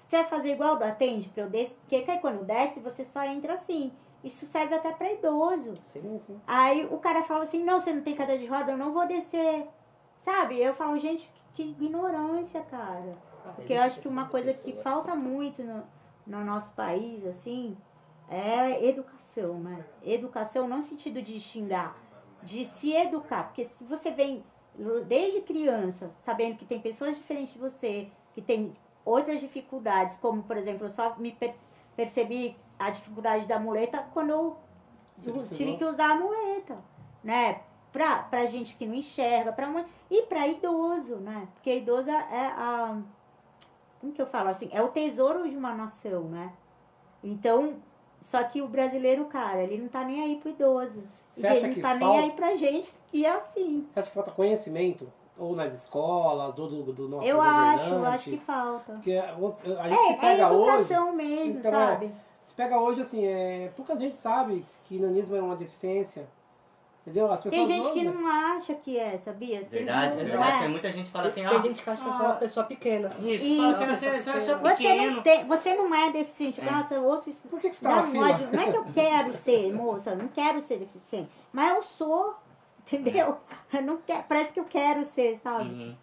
[0.08, 3.24] que vai fazer igual do atende pra eu descer, porque aí quando desce você só
[3.24, 3.92] entra assim.
[4.24, 5.74] Isso serve até pra idoso.
[5.82, 6.40] Sim, sim.
[6.46, 9.08] Aí o cara falava assim, não, você não tem cadeira de roda, eu não vou
[9.08, 9.68] descer.
[10.18, 10.62] Sabe?
[10.62, 13.14] Eu falo, gente, que, que ignorância, cara.
[13.56, 15.84] Porque eu acho que uma coisa que falta muito no,
[16.28, 17.76] no nosso país, assim,
[18.30, 19.84] é educação, né?
[20.04, 21.98] Educação não no sentido de xingar,
[22.44, 23.46] de se educar.
[23.46, 24.44] Porque se você vem
[25.06, 30.58] desde criança sabendo que tem pessoas diferentes de você, que tem outras dificuldades, como, por
[30.58, 31.56] exemplo, eu só me per-
[31.96, 34.58] percebi a dificuldade da muleta quando eu
[35.16, 36.78] Você tive que usar a muleta,
[37.24, 37.62] né?
[37.92, 41.48] Pra, pra gente que não enxerga, pra mãe, e pra idoso, né?
[41.54, 42.14] Porque idoso é
[42.56, 42.98] a.
[44.00, 44.70] Como que eu falo assim?
[44.72, 46.54] É o tesouro de uma nação, né?
[47.24, 47.76] Então,
[48.22, 51.04] só que o brasileiro, cara, ele não tá nem aí pro idoso.
[51.28, 53.86] Você e ele não tá falta- nem aí pra gente, e é assim.
[53.90, 55.12] Você acha que falta conhecimento?
[55.38, 58.94] Ou nas escolas, ou do, do nosso eu acho, eu acho que falta.
[58.94, 60.70] Porque a gente É, é pega hoje...
[60.70, 62.12] educação mesmo, Então, sabe?
[62.44, 66.28] Se pega hoje, assim, é, pouca gente sabe que nanismo é uma deficiência.
[67.02, 67.32] Entendeu?
[67.32, 69.62] As Tem pessoas gente que hoje- não acha que é, sabia?
[69.62, 70.56] Tem- Verdade, não verdade.
[70.56, 70.60] é.
[70.60, 72.34] Tem muita gente que fala assim, Tem ah, gente que acha que é só uma
[72.36, 73.16] pessoa pequena.
[73.20, 73.58] isso, Isso.
[73.58, 74.58] fala assim, você, você, você é
[75.00, 76.62] Você não, tem, você não é deficiente.
[76.62, 76.64] É.
[76.72, 77.48] Nossa, eu ouço isso.
[77.48, 78.30] Por que, que você tá na fila?
[78.30, 78.50] ódio.
[78.54, 81.28] Não é que eu quero ser, moça, eu não quero ser deficiente.
[81.52, 82.36] Mas eu sou,
[82.86, 83.36] entendeu?
[83.74, 85.70] Eu não quero, parece que eu quero ser, sabe?
[85.70, 85.96] Uhum.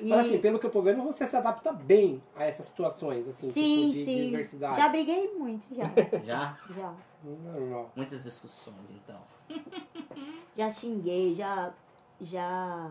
[0.00, 3.28] E- Mas assim, pelo que eu tô vendo, você se adapta bem a essas situações,
[3.28, 4.24] assim, sim, tipo de sim.
[4.26, 4.76] diversidade.
[4.76, 5.84] Já briguei muito, já.
[6.24, 6.58] Já?
[6.74, 6.94] já.
[7.24, 7.90] Normal.
[7.94, 9.20] Muitas discussões, então.
[10.56, 11.72] Já xinguei, já.
[12.20, 12.90] Já.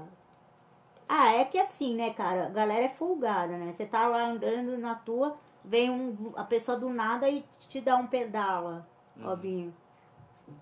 [1.08, 2.46] Ah, é que assim, né, cara?
[2.48, 3.72] A galera é folgada, né?
[3.72, 7.98] Você tá lá andando na tua, vem um, a pessoa do nada e te dá
[7.98, 8.88] um pedala,
[9.22, 9.74] Robinho.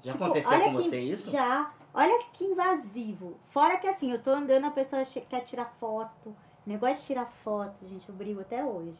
[0.01, 1.29] Já Tipo, aconteceu com que- você isso?
[1.29, 1.71] Já.
[1.93, 3.37] Olha que invasivo.
[3.49, 6.35] Fora que assim, eu tô andando, a pessoa quer tirar foto.
[6.65, 8.97] Negócio de tirar foto, gente, eu brigo até hoje.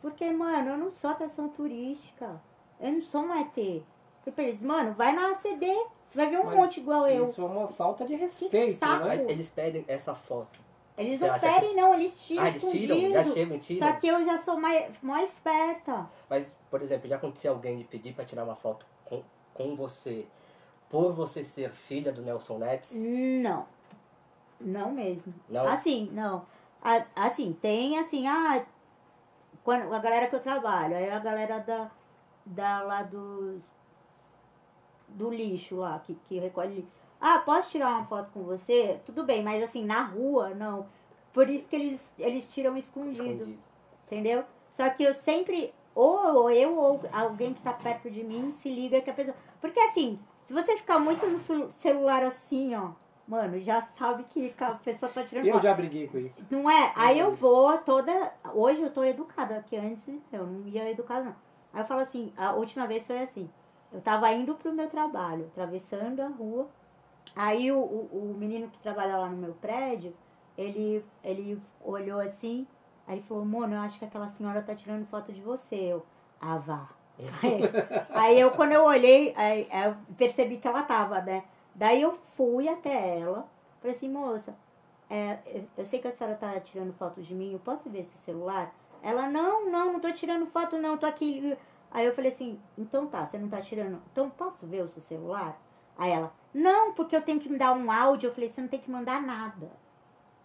[0.00, 2.40] Porque, mano, eu não sou atração turística.
[2.80, 3.54] Eu não sou um ET.
[3.54, 5.66] Falei pra eles, mano, vai na ACD.
[5.66, 7.24] Você vai ver um Mas monte igual eu.
[7.24, 9.06] Isso é uma falta de respeito, saco.
[9.06, 9.24] né?
[9.28, 10.58] Eles pedem essa foto.
[10.96, 13.12] Eles Você não pedem, não, eles tiram Ah, eles tiram?
[13.12, 13.88] Já chegam e tiram?
[13.88, 16.08] Só que eu já sou mais, mais esperta.
[16.28, 19.22] Mas, por exemplo, já aconteceu alguém de pedir pra tirar uma foto com,
[19.52, 20.26] com você
[20.94, 22.94] por você ser filha do Nelson Nets?
[22.94, 23.66] Não.
[24.60, 25.34] Não mesmo.
[25.48, 25.66] Não?
[25.66, 26.46] Assim, não.
[26.80, 28.64] A- Assim, tem assim, ah,
[29.64, 31.90] quando, a galera que eu trabalho, aí a galera da,
[32.46, 33.60] da lá do,
[35.08, 36.88] do lixo lá, que, que recolhe lixo.
[37.20, 39.00] Ah, posso tirar uma foto com você?
[39.04, 40.86] Tudo bem, mas assim, na rua, não.
[41.32, 43.58] Por isso que eles, eles tiram escondido, Escondido.
[44.06, 44.44] entendeu?
[44.68, 49.00] Só que eu sempre, ou eu ou alguém que tá perto de mim se liga
[49.00, 49.36] que a pessoa.
[49.60, 52.90] Porque assim, se você ficar muito no celu- celular assim, ó,
[53.26, 55.62] mano, já sabe que a pessoa tá tirando Eu foto.
[55.64, 56.44] já briguei com isso.
[56.50, 56.92] Não é?
[56.94, 58.32] Aí eu vou toda.
[58.54, 61.36] Hoje eu tô educada, que antes eu não ia educada, não.
[61.72, 63.50] Aí eu falo assim, a última vez foi assim.
[63.92, 66.68] Eu tava indo pro meu trabalho, atravessando a rua.
[67.34, 70.14] Aí o, o, o menino que trabalha lá no meu prédio,
[70.58, 72.66] ele, ele olhou assim,
[73.06, 75.76] aí falou, Mona, eu acho que aquela senhora tá tirando foto de você.
[75.76, 76.04] Eu,
[76.40, 76.88] ah, vá.
[78.12, 81.44] Aí, eu, quando eu olhei, aí, eu percebi que ela tava, né?
[81.74, 83.48] Daí eu fui até ela,
[83.80, 84.56] falei assim, moça,
[85.10, 88.00] é, eu- eu sei que a senhora tá tirando foto de mim, eu posso ver
[88.00, 88.74] esse celular?
[89.02, 91.56] Ela, não, não, não tô tirando foto não, tô aqui.
[91.90, 95.02] Aí eu falei assim, então tá, você não tá tirando, então posso ver o seu
[95.02, 95.60] celular?
[95.96, 98.28] Aí ela, não, porque eu tenho que me dar um áudio.
[98.28, 99.70] Eu falei, você não tem que mandar nada.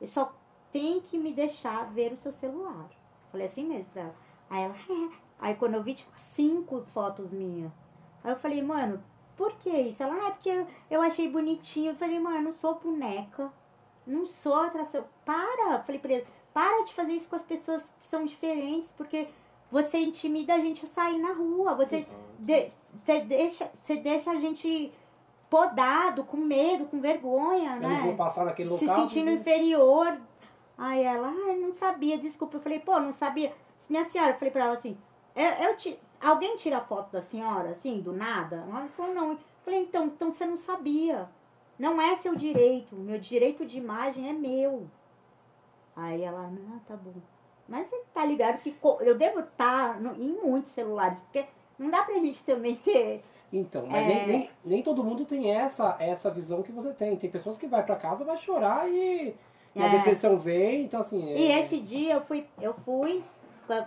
[0.01, 0.33] Eu só
[0.71, 2.89] tem que me deixar ver o seu celular.
[3.31, 4.15] Falei assim mesmo pra ela.
[4.49, 5.09] Aí ela, é.
[5.39, 7.71] Aí quando eu vi, tinha cinco fotos minhas.
[8.23, 9.01] Aí eu falei, mano,
[9.37, 10.03] por que isso?
[10.03, 11.91] Ela, ah, é porque eu, eu achei bonitinho.
[11.91, 13.51] Eu falei, mano, eu não sou boneca.
[14.05, 15.05] Não sou atração.
[15.23, 15.75] Para!
[15.77, 19.27] Eu falei pra ele, para de fazer isso com as pessoas que são diferentes, porque
[19.71, 21.75] você intimida a gente a sair na rua.
[21.75, 22.05] Você,
[22.39, 24.91] de- você deixa, você deixa a gente
[25.49, 28.15] podado, com medo, com vergonha, Eu não vou né?
[28.17, 29.01] passar naquele Se local.
[29.07, 30.17] sentindo inferior.
[30.77, 32.57] Aí ela, ai, não sabia, desculpa.
[32.57, 33.53] Eu falei, pô, não sabia.
[33.89, 34.97] Minha senhora, eu falei pra ela assim,
[35.35, 38.65] eu, eu ti- alguém tira foto da senhora, assim, do nada?
[38.69, 39.31] Ela falou, não.
[39.33, 41.29] Eu falei, então, então você não sabia.
[41.77, 42.95] Não é seu direito.
[42.95, 44.87] Meu direito de imagem é meu.
[45.95, 47.13] Aí ela, não, tá bom.
[47.67, 51.45] Mas tá ligado que eu devo estar no- em muitos celulares, porque
[51.77, 53.23] não dá pra gente também ter.
[53.51, 54.05] Então, mas É.
[54.07, 57.15] nem, nem, nem todo mundo tem essa, essa visão que você tem.
[57.15, 59.35] Tem pessoas que vai pra casa, vai chorar e,
[59.75, 59.89] e a É.
[59.89, 61.23] depressão vem, então assim...
[61.35, 63.23] E é- esse dia eu fui, eu fui,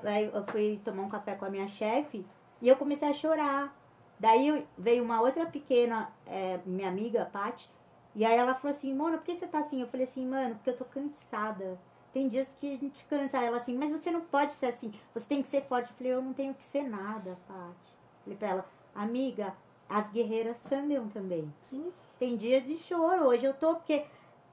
[0.04, 2.24] aí eu fui tomar um café com a minha chefe
[2.60, 3.76] e eu comecei a chorar.
[4.18, 7.68] Daí veio uma outra pequena, é, minha amiga, Paty,
[8.14, 9.80] e aí ela falou assim, Mona, por que você tá assim?
[9.80, 11.78] Eu falei assim, mano, porque eu tô cansada.
[12.12, 13.38] Tem dias que a gente cansa.
[13.42, 15.90] Ela assim, mas você não pode ser assim, você tem que ser forte.
[15.90, 17.96] Eu falei, eu não tenho que ser nada, Paty.
[18.22, 19.54] Falei pra ela, amiga,
[19.88, 21.52] as guerreiras sangram também.
[21.62, 21.90] Sim.
[22.18, 23.24] Tem dia de choro.
[23.26, 24.04] Hoje eu tô, porque,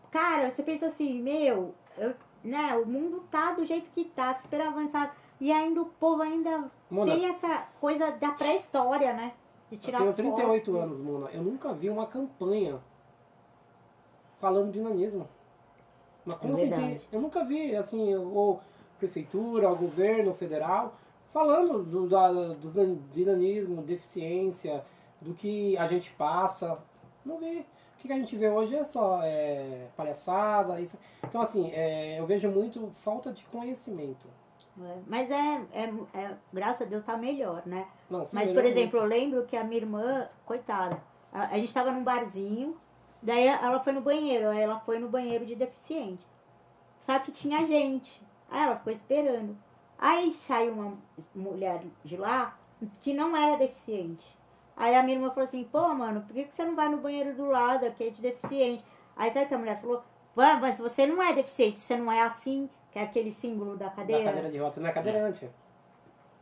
[0.10, 4.62] cara, você pensa assim, meu, eu- né, o mundo tá do jeito que tá, super
[4.62, 5.12] avançado.
[5.40, 9.34] E ainda o povo ainda Mona, tem essa coisa da pré-história, né?
[9.70, 10.36] De eu tirar tenho foto.
[10.36, 11.30] 38 anos, Mona.
[11.32, 12.80] Eu nunca vi uma campanha
[14.38, 15.28] falando de nanismo.
[16.26, 17.08] Uma É conscienti- verdade.
[17.12, 18.62] Eu nunca vi, assim, ou
[18.98, 20.96] prefeitura, ao governo federal,
[21.30, 24.84] falando do, da, do dinamismo, deficiência,
[25.22, 26.78] do que a gente passa.
[27.26, 27.66] Não vê.
[28.00, 30.80] O que a gente vê hoje é só é, palhaçada.
[30.80, 30.97] Isso.
[31.22, 34.26] Então, assim, é, eu vejo muito falta de conhecimento.
[34.82, 37.86] É, mas é, é, é, graças a Deus tá melhor, né?
[38.10, 39.14] Não, se Mas, por exemplo, eu muito.
[39.14, 41.02] lembro que a minha irmã, coitada,
[41.34, 42.78] a, a gente tava num barzinho,
[43.22, 46.26] daí ela foi no banheiro, aí ela foi no banheiro de deficiente.
[47.02, 48.22] Só que tinha gente.
[48.50, 49.58] Aí ela ficou esperando.
[49.97, 50.97] Aí saiu uma
[51.36, 52.58] mulher de lá
[53.02, 54.39] que não era deficiente.
[54.80, 56.98] Aí a minha irmã falou assim, pô, mano, por que, que você não vai no
[57.00, 58.84] banheiro do lado, aqui é de deficiente?
[59.16, 60.02] Aí sabe o que a mulher falou?
[60.34, 63.88] "Vá, mas você não é deficiente, você não é assim, que é aquele símbolo da
[63.88, 64.24] Da cadeira.
[64.24, 65.50] cadeira de rodas, você não é cadeirante.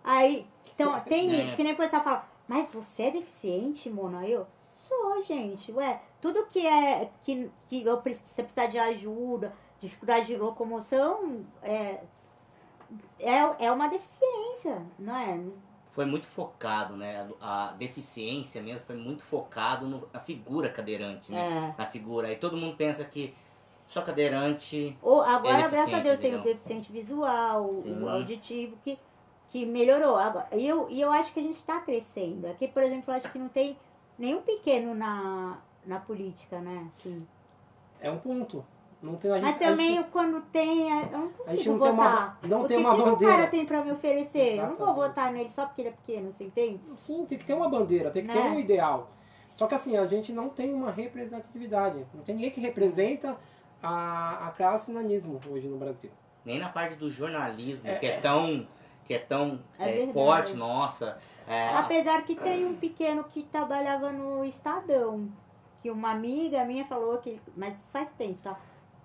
[0.04, 1.42] Aí, então, tem É.
[1.42, 4.20] isso, que nem a pessoa fala, mas você é deficiente, Mona?
[4.20, 8.78] Aí Eu, sou, gente, ué, tudo que é, que, que eu preciso, você precisar de
[8.78, 12.00] ajuda, dificuldade de locomoção, é,
[13.20, 15.40] é, é uma deficiência, não é?
[15.98, 17.28] Foi muito focado, né?
[17.42, 21.74] A deficiência mesmo foi muito focado no- na figura cadeirante, né?
[21.76, 21.82] É.
[21.82, 22.28] Na figura.
[22.28, 23.34] Aí todo mundo pensa que
[23.88, 24.96] só cadeirante.
[25.02, 28.00] Ou, agora, É graças a Deus, tem o deficiente visual, Sim.
[28.00, 29.00] o auditivo, que,
[29.50, 30.18] que melhorou.
[30.18, 32.46] Agora, e eu, e eu acho que a gente está crescendo.
[32.46, 33.76] Aqui, por exemplo, eu acho que não tem
[34.20, 36.88] nenhum pequeno na, na política, né?
[36.94, 37.26] Assim.
[38.00, 38.64] É um ponto.
[39.02, 41.70] Não tem, a gente, Mas a também gente- quando tem, é, eu não a gente
[41.70, 42.40] consigo não tem uma votar.
[42.44, 43.34] não o tem que uma que bandeira.
[43.34, 44.56] o cara tem pra me oferecer?
[44.58, 44.96] Eu não vou Exatamente.
[45.10, 46.82] votar nele só porque ele é pequeno, você entende?
[46.98, 48.50] Sim, tem que ter uma bandeira, tem que ter Né?
[48.50, 49.12] um ideal.
[49.54, 52.06] Só que assim, a gente não tem uma representatividade.
[52.14, 53.38] Não tem ninguém que representa
[53.82, 56.12] a, a classe nanismo hoje no Brasil.
[56.44, 58.68] Nem na parte do jornalismo, É, que é tão.
[59.06, 61.18] Que é tão É é, forte, nossa.
[61.48, 65.30] É, Apesar que tem um pequeno que trabalhava no Estadão,
[65.82, 68.58] que uma amiga minha falou que, mas isso faz tempo, tá?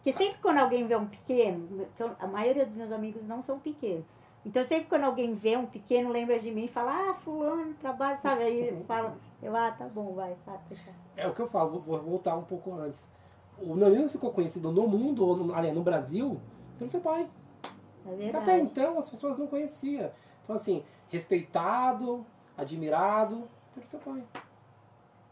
[0.03, 3.41] Porque sempre quando alguém vê um pequeno, que eu- a maioria dos meus amigos não
[3.41, 4.05] são pequenos.
[4.45, 8.17] Então sempre quando alguém vê um pequeno, lembra de mim e fala, ah, fulano trabalha,
[8.17, 8.43] sabe?
[8.43, 10.61] Aí fala, eu, ah, tá bom, vai, tá.
[11.17, 13.09] É o que eu falo, vou, voltar um pouco antes.
[13.57, 16.41] O nanismo ficou conhecido no mundo, ou no, aliás, no Brasil,
[16.79, 17.31] pelo seu pai.
[18.19, 20.11] É até então as pessoas não conheciam.
[20.43, 22.27] Então assim, respeitado,
[22.59, 24.25] admirado pelo seu pai.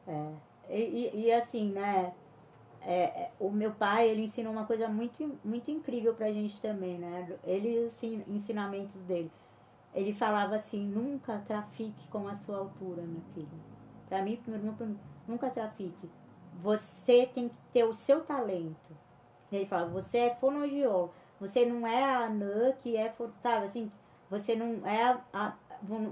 [0.06, 0.30] É.
[0.68, 2.12] E, e, e assim, né?
[2.82, 6.98] É, é, o meu pai, ele ensinou uma coisa muito, muito incrível pra gente também,
[6.98, 7.28] né?
[7.44, 9.30] Ele, en- ensinamentos dele.
[9.94, 13.48] Ele falava assim, nunca trafique com a sua altura, minha filha.
[14.08, 14.96] Pra mim, pro meu irmão,
[15.28, 16.10] nunca trafique.
[16.58, 18.96] Você tem que ter o seu talento.
[19.50, 21.12] Ele falava, você é fonoaudiólogo.
[21.40, 23.90] Você não é a anã que é, sabe, assim,
[24.28, 25.56] você não é a, a-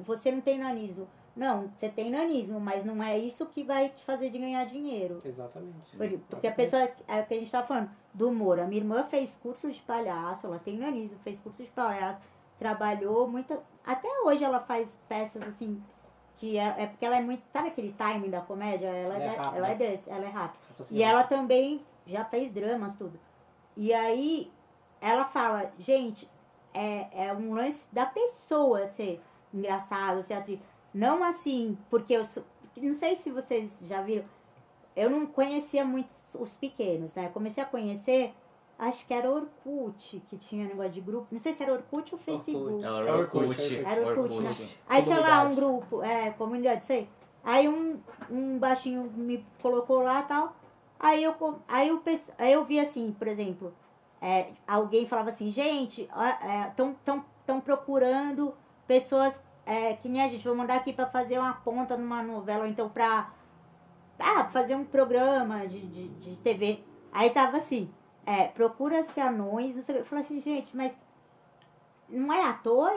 [0.03, 1.07] você não tem nanismo.
[1.39, 5.19] Não, você tem nanismo, mas não é isso que vai te fazer de ganhar dinheiro.
[5.25, 5.97] Exatamente.
[5.97, 8.59] Por- Porque a pessoa, é o que a gente tá falando, do humor.
[8.59, 12.21] A minha irmã fez curso de palhaço, ela tem nanismo, fez curso de palhaço,
[12.59, 13.63] trabalhou muita.
[13.87, 15.81] Até hoje ela faz peças assim,
[16.39, 17.43] que é, é porque ela é muito.
[17.53, 18.89] Sabe aquele timing da comédia?
[18.89, 19.57] Ela, Ela é é, rápida.
[19.59, 20.65] ela é desse, ela é rápida.
[20.91, 23.19] E ela também já fez dramas, tudo.
[23.77, 24.51] E aí
[25.01, 26.29] ela fala, gente,
[26.75, 29.23] é, é um lance da pessoa ser
[29.55, 30.59] engraçado, ser atriz.
[30.95, 32.43] Não assim, porque eu sou,
[32.77, 34.25] não sei se vocês já viram,
[34.97, 37.27] eu não conhecia muito os pequenos, né?
[37.27, 38.35] Eu comecei a conhecer,
[38.79, 41.29] acho que era Orkut, que tinha negócio de grupo.
[41.31, 42.85] Não sei se era Orkut ou Facebook.
[42.85, 43.77] É o É Orkut, Orkut.
[43.77, 44.49] Era Orkut, né?
[44.51, 44.79] Orkut.
[44.89, 47.09] Aí tinha lá um grupo, é, comunidade, sei.
[47.45, 50.57] Aí um, um baixinho me colocou lá e tal.
[50.99, 51.35] Aí eu,
[51.69, 53.73] aí, eu, pens- aí eu vi assim, por exemplo,
[54.21, 56.09] é, alguém falava assim, gente,
[56.69, 58.53] estão tão, tão procurando
[58.85, 62.63] pessoas é, que nem a gente, vou mandar aqui para fazer uma ponta numa novela,
[62.63, 63.31] ou então pra
[64.19, 66.83] ah, fazer um programa de, de, de TV.
[67.13, 67.91] Aí tava assim,
[68.25, 70.03] é, procura-se anões, não sei o que.
[70.03, 70.99] Eu falei assim, gente, mas
[72.09, 72.91] não é ator?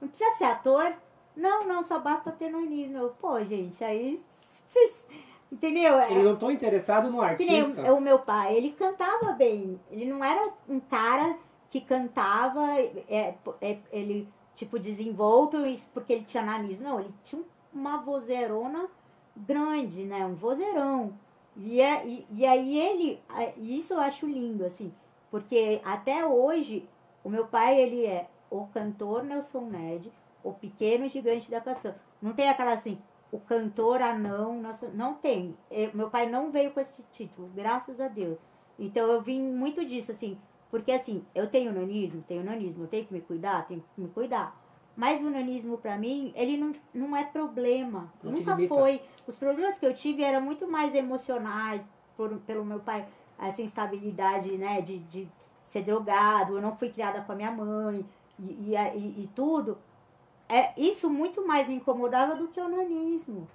[0.00, 0.90] Não precisa ser ator?
[1.36, 2.96] Não, não, só basta ter nanismo.
[2.96, 4.16] Eu, pô, gente, aí.
[4.26, 5.06] Vocês,
[5.52, 5.98] entendeu?
[5.98, 7.92] É, Eles não estão interessados no que nem artista.
[7.92, 9.78] o, o meu pai, ele cantava bem.
[9.90, 11.36] Ele não era um cara
[11.68, 14.26] que cantava, é, é, ele,
[14.58, 16.84] tipo, desenvolto isso porque ele tinha nanismo.
[16.84, 17.42] Não, ele tinha
[17.72, 18.88] uma vozeirona
[19.36, 20.26] grande, né?
[20.26, 21.14] Um vozeirão.
[21.56, 23.22] E, é, e, e aí ele,
[23.56, 24.92] isso eu acho lindo, assim,
[25.30, 26.88] porque até hoje
[27.22, 31.94] o meu pai, ele é o cantor Nelson Ned, o pequeno gigante da canção.
[32.20, 32.98] Não tem aquela assim,
[33.30, 35.56] o cantor anão, nossa, não tem.
[35.70, 38.38] Eu- meu pai não veio com esse título, graças a Deus.
[38.78, 40.38] Então eu vim muito disso, assim,
[40.70, 44.08] porque assim, eu tenho nanismo, tenho nanismo, eu tenho que me cuidar, tenho que me
[44.08, 44.56] cuidar.
[44.96, 48.12] Mas o nanismo, pra mim, ele não, não é problema.
[48.22, 49.00] Não Nunca foi.
[49.26, 53.06] Os problemas que eu tive eram muito mais emocionais, por, pelo meu pai,
[53.38, 55.28] essa instabilidade, né, de, de
[55.62, 58.04] ser drogado, eu não fui criada com a minha mãe
[58.40, 59.78] e, e, e- e tudo.
[60.48, 63.46] É, isso muito mais me incomodava do que o nanismo.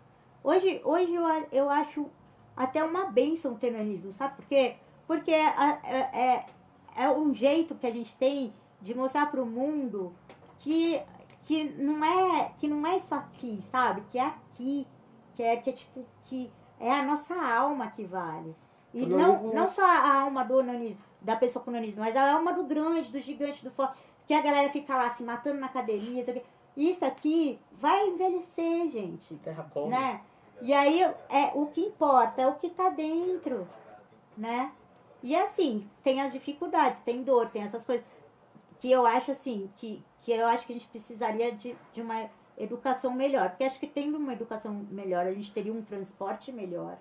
[0.44, 2.06] Hoje, hoje eu, eu acho
[2.56, 4.76] até uma benção ter nanismo, sabe por quê?
[5.08, 5.46] Porque é,
[5.84, 6.46] é, é,
[6.96, 10.14] é um jeito que a gente tem de mostrar para o mundo
[10.60, 11.02] que,
[11.42, 14.02] que, não é, que não é isso aqui, sabe?
[14.10, 14.88] Que é aqui,
[15.34, 18.56] que é, que é tipo, que é a nossa alma que vale.
[18.94, 22.54] E não, não só a alma do nanismo, da pessoa com nanismo, mas a alma
[22.54, 26.24] do grande, do gigante, do forte, que a galera fica lá se matando na academia,
[26.76, 27.60] isso aqui.
[27.72, 29.90] Vai envelhecer, gente Terra come.
[29.90, 30.22] né?
[30.62, 33.68] E aí é o que importa é o que tá dentro,
[34.38, 34.72] né?
[35.24, 38.06] E assim, tem as dificuldades, tem dor, tem essas coisas
[38.78, 42.30] que eu acho assim, que, que eu acho que a gente precisaria de, de uma
[42.58, 43.50] educação melhor.
[43.52, 46.98] Porque acho que tendo uma educação melhor, a gente teria um transporte melhor,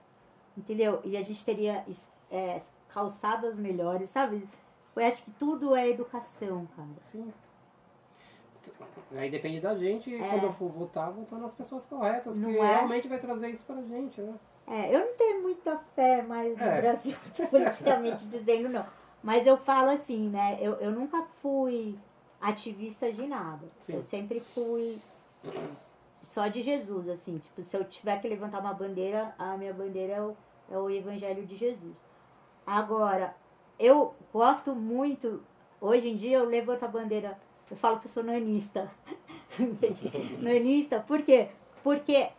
[0.57, 1.01] entendeu?
[1.05, 1.85] E a gente teria
[2.31, 2.57] é,
[2.89, 4.47] calçadas melhores, sabe?
[4.95, 6.89] Eu acho que tudo é educação, cara.
[7.03, 7.33] Sim.
[9.17, 10.29] Aí depende da gente, É.
[10.29, 12.63] quando eu for votar, votar nas pessoas corretas, Não que é?
[12.77, 14.35] realmente vai trazer isso pra gente, né?
[14.67, 16.81] É, eu não tenho muita fé mais no É.
[16.81, 17.17] Brasil,
[17.51, 18.87] politicamente dizendo, não.
[19.23, 20.59] Mas eu falo assim, né?
[20.61, 21.99] Eu, eu nunca fui
[22.41, 23.67] ativista de nada.
[23.81, 23.95] Sim.
[23.95, 24.99] Eu sempre fui
[26.21, 27.39] só de Jesus, assim.
[27.39, 30.37] Tipo, se eu tiver que levantar uma bandeira, a minha bandeira é o,
[30.71, 31.97] é o Evangelho de Jesus.
[32.67, 33.35] Agora,
[33.79, 35.43] eu gosto muito,
[35.81, 37.39] hoje em dia eu levanto a bandeira,
[37.71, 38.91] eu falo que eu sou nanista.
[40.41, 41.49] nanista, por quê?
[41.83, 42.31] Porque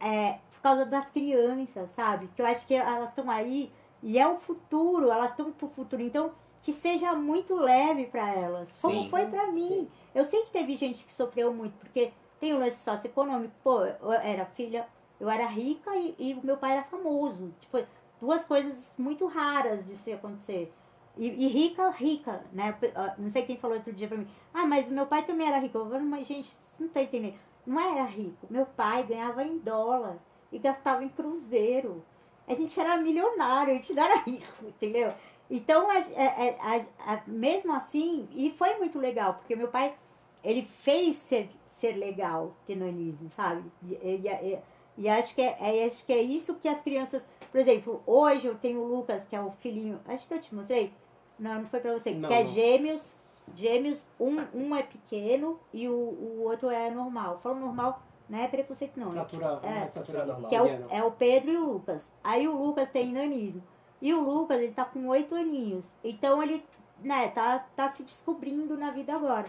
[0.00, 2.28] é, por causa das crianças, sabe?
[2.34, 3.70] Que eu acho que elas estão aí
[4.02, 6.02] e é o futuro, elas estão pro futuro.
[6.02, 6.32] Então,
[6.62, 9.08] que seja muito leve para elas, como Sim.
[9.08, 9.88] foi para mim.
[10.14, 13.54] Eu sei que teve gente que sofreu muito, porque tem o lance socioeconômico.
[13.62, 14.86] Pô, eu era filha,
[15.18, 17.52] eu era rica e, e meu pai era famoso.
[17.60, 17.78] Tipo,
[18.20, 20.72] duas coisas muito raras de se acontecer.
[21.16, 22.76] E, e rica, rica, né?
[23.18, 24.28] Não sei quem falou outro dia pra mim.
[24.54, 25.78] Ah, mas meu pai também era rico.
[25.78, 26.48] Eu falei, mas gente,
[26.78, 27.34] não tá entendendo.
[27.66, 28.46] Não era rico.
[28.50, 30.18] Meu pai ganhava em dólar
[30.50, 32.02] e gastava em cruzeiro.
[32.48, 35.12] A gente era milionário, a gente não era rico, entendeu?
[35.48, 39.94] Então, a, a- a- a- mesmo assim, e foi muito legal, porque meu pai,
[40.42, 43.62] ele fez ser, ser legal ter nanismo, sabe?
[43.82, 44.58] E, e, e-
[44.98, 47.28] e acho, que é, é- acho que é isso que as crianças...
[47.50, 50.00] Por exemplo, hoje eu tenho o Lucas, que é o filhinho...
[50.06, 50.92] Acho que eu te mostrei.
[51.38, 52.10] Não, não foi pra você.
[52.12, 52.46] Não, que é não.
[52.46, 53.16] gêmeos.
[53.54, 57.38] Gêmeos, um, um é pequeno e o, o outro é normal.
[57.38, 59.12] Falo normal, não é preconceito não.
[59.12, 59.22] né?
[59.22, 60.48] Estatura, É, estatura normal.
[60.48, 62.12] que é o, é o Pedro e o Lucas.
[62.22, 63.62] Aí o Lucas tem nanismo.
[64.00, 65.94] E o Lucas, ele tá com oito aninhos.
[66.02, 66.64] Então ele,
[67.02, 69.46] né, tá, tá se descobrindo na vida agora.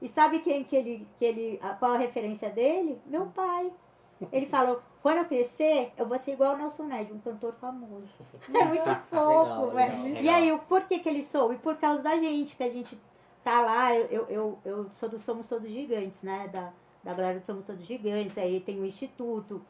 [0.00, 2.98] E sabe quem que ele, que ele, a- qual a referência dele?
[3.04, 3.70] Meu pai.
[4.32, 8.06] Ele falou, quando eu crescer, eu vou ser igual o Nelson Ned, um cantor famoso.
[8.54, 11.56] É muito fofo, Legal, legal, E aí, o por que que ele soube?
[11.56, 12.98] Por causa da gente, que a gente
[13.42, 16.48] tá lá, eu, eu, eu, sou do Somos Todos Gigantes, né?
[16.48, 16.72] Da,
[17.02, 19.64] da galera do Somos Todos Gigantes, aí tem o Instituto,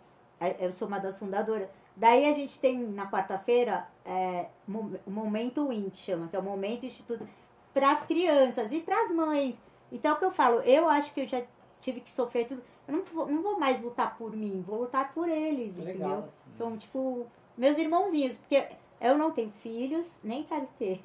[0.59, 1.69] eu sou uma das fundadoras.
[1.97, 6.43] Daí a gente tem na quarta-feira é, o Momento Win, que chama, que é o
[6.43, 7.29] Momento Instituto
[7.75, 9.63] para as crianças e para as mães.
[9.93, 11.43] Então, é o que eu falo, eu acho que eu já
[11.81, 12.63] tive que sofrer tudo.
[12.87, 16.11] Eu não vou, não vou mais lutar por mim, vou lutar por eles, Legal.
[16.11, 16.29] entendeu?
[16.55, 18.67] São, tipo, meus irmãozinhos, porque
[19.01, 21.01] eu não tenho filhos, nem quero ter.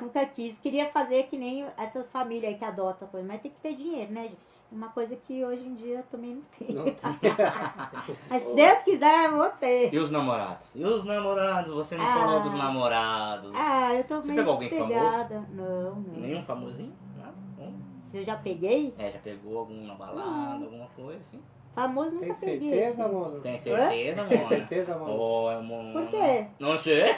[0.00, 0.58] Nunca quis.
[0.58, 4.12] Queria fazer que nem essa família aí que adota coisa, mas tem que ter dinheiro,
[4.12, 4.38] né, gente?
[4.70, 6.84] Uma coisa que hoje em dia também não tenho.
[6.84, 6.84] Não
[8.28, 9.92] Mas se Deus quiser, eu vou ter.
[9.94, 10.74] E os namorados?
[10.74, 11.72] E os namorados?
[11.72, 12.14] Você não Ah.
[12.14, 13.50] falou dos namorados.
[13.54, 15.44] Ah, eu tô Você meio pegou alguém cegada.
[15.50, 16.20] Não, não.
[16.20, 16.92] Nenhum famosinho?
[17.16, 17.34] Nada?
[17.58, 17.78] Um?
[17.96, 21.40] Se eu já peguei, É, já pegou algum na balada, alguma coisa assim?
[21.74, 23.12] Famoso nunca Tem certeza, gente.
[23.12, 23.40] mano?
[23.40, 24.48] Tem certeza, Tem mano?
[24.48, 25.16] certeza, mano?
[25.62, 25.92] Mona.
[25.92, 26.46] Por quê?
[26.58, 27.04] Não sei.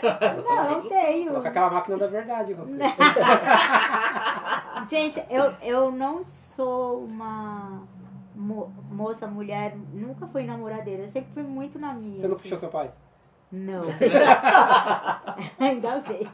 [0.48, 1.28] Não, tenho.
[1.30, 2.76] Coloca aquela máquina da verdade você.
[4.88, 7.82] Gente, eu, eu não sou uma
[8.34, 11.02] mo- moça, mulher, nunca fui namoradeira.
[11.02, 12.20] Eu sempre fui muito na minha.
[12.20, 12.42] Você não assim.
[12.42, 12.90] puxou seu pai?
[13.52, 13.80] Não.
[15.58, 16.28] Ainda bem.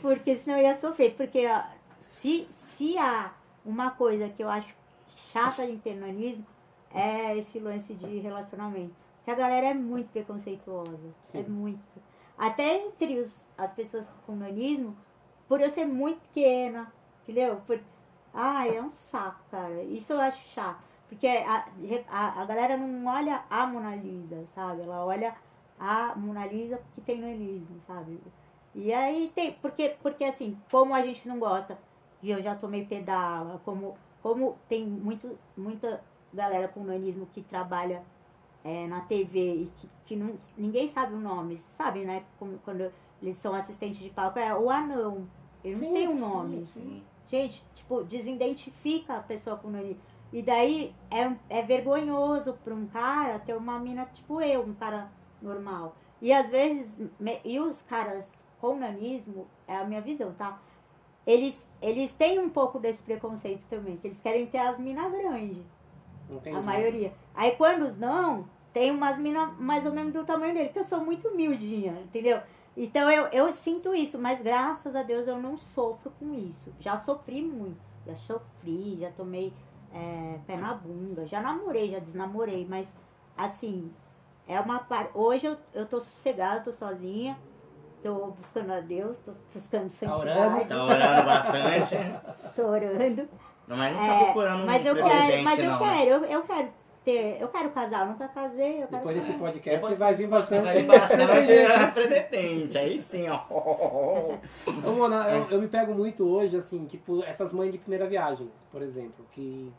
[0.00, 1.14] Porque senão eu ia sofrer.
[1.16, 1.62] Porque ó,
[1.98, 3.32] se, se há
[3.64, 4.74] uma coisa que eu acho
[5.14, 6.44] chata de ter nanismo,
[6.92, 8.94] é esse lance de relacionamento.
[9.16, 11.14] Porque a galera é muito preconceituosa.
[11.22, 11.40] Sim.
[11.40, 12.00] É muito.
[12.36, 14.96] Até entre os, as pessoas com nanismo,
[15.46, 17.60] por eu ser muito pequena, entendeu?
[17.66, 17.80] Por,
[18.32, 19.82] ai, é um saco, cara.
[19.82, 20.82] Isso eu acho chato.
[21.08, 21.64] Porque a,
[22.08, 24.82] a, a galera não olha a Mona Lisa, sabe?
[24.82, 25.34] Ela olha
[25.78, 28.20] a Mona Lisa que tem nanismo, sabe?
[28.74, 31.76] E aí tem, porque, porque assim, como a gente não gosta,
[32.22, 36.00] e eu já tomei pedala, como, como tem muito, muita
[36.32, 38.02] galera com nanismo que trabalha
[38.64, 42.24] é, na TV e que, que não, ninguém sabe o nome, sabe, né?
[42.38, 42.90] Como, quando
[43.22, 45.26] eles são assistentes de palco, é o anão.
[45.64, 46.64] Ele não Sim, tem um sim, nome.
[46.66, 47.02] Sim.
[47.28, 50.00] Gente, tipo, desidentifica a pessoa com nanismo.
[50.32, 55.10] E daí é, é vergonhoso pra um cara ter uma mina tipo eu, um cara
[55.42, 55.96] normal.
[56.20, 60.60] E às vezes, me- e os caras com nanismo, é a minha visão, tá?
[61.26, 65.58] Eles, eles têm um pouco desse preconceito também, que eles querem ter as minas grandes,
[66.36, 66.56] Entendi.
[66.56, 67.12] a maioria.
[67.34, 71.00] Aí quando não, tem umas minas mais ou menos do tamanho dele, que eu sou
[71.00, 72.40] muito humildinha, entendeu?
[72.76, 76.72] Então eu, eu sinto isso, mas graças a Deus eu não sofro com isso.
[76.78, 79.52] Já sofri muito, já sofri, já tomei
[79.92, 82.94] é, pé na bunda, já namorei, já desnamorei, mas
[83.36, 83.92] assim,
[84.46, 85.10] é uma parte.
[85.14, 87.36] Hoje eu, eu tô sossegada, tô sozinha,
[88.02, 91.96] tô buscando a Deus, tô buscando santidade, Tá orando bastante.
[92.54, 93.28] tô orando.
[93.70, 95.96] Não, mas não tá procurando mas um eu quero, mas eu não, né?
[95.96, 96.68] quero, eu, eu quero
[97.04, 100.26] ter, eu quero casar, eu nunca casei, eu quero Depois desse podcast Depois vai vir
[100.26, 100.64] bastante.
[100.64, 102.76] Vai bastante é, pretendente.
[102.76, 103.44] Aí sim, ó.
[104.84, 108.50] Ô, Mona, eu, eu me pego muito hoje, assim, tipo, essas mães de primeira viagem,
[108.72, 109.72] por exemplo, que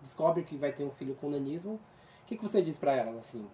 [0.00, 1.80] descobrem que vai ter um filho com nanismo.
[2.22, 3.44] O que, que você diz pra elas, assim?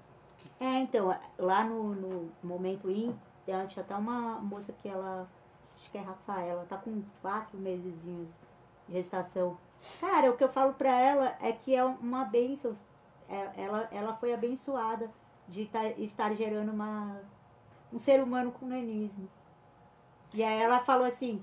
[0.60, 3.16] É, então, lá no, no Momento In,
[3.46, 5.26] tinha até uma moça que ela,
[5.64, 8.28] acho que é Rafaela, tá com quatro de
[8.92, 9.56] gestação.
[10.00, 12.72] Cara, o que eu falo pra ela é que é uma bênção.
[13.28, 15.10] É, Ela, ela foi abençoada
[15.48, 17.20] de tá- estar gerando uma,
[17.92, 19.28] um ser humano com nanismo.
[20.34, 21.42] E aí ela falou assim,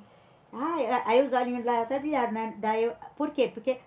[0.54, 2.56] ai, aí os olhinhos dela até brilharam, né?
[2.58, 3.50] Daí eu, por quê?
[3.54, 3.80] Porque,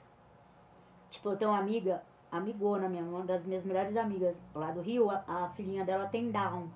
[1.11, 5.11] tipo, eu tenho uma amiga, amigona minha, uma das minhas melhores amigas lá do Rio,
[5.11, 6.69] a, a filhinha dela tem Down.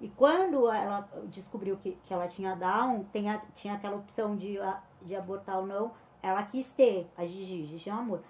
[0.00, 4.58] E quando ela descobriu que, que ela tinha Down, tem a- tinha aquela opção de,
[5.02, 5.92] de abortar ou não,
[6.22, 8.20] ela quis ter, a Gigi, Gigi é um amor.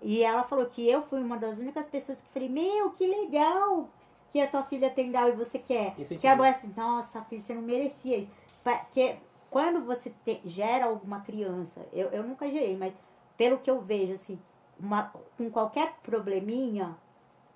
[0.00, 3.88] E ela falou que eu fui uma das únicas pessoas que falei, meu, que legal
[4.30, 5.92] que a tua filha tem Down e você quer.
[5.92, 6.20] Incentivo.
[6.20, 8.30] Que a mulher assim, nossa, você não merecia isso.
[8.62, 9.16] Porque
[9.48, 12.92] quando você te- gera alguma criança, eu, eu nunca gerei, mas
[13.36, 14.38] pelo que eu vejo, assim,
[14.78, 16.96] uma, com qualquer probleminha,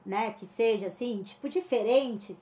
[0.07, 2.39] né, que seja assim, tipo, diferente,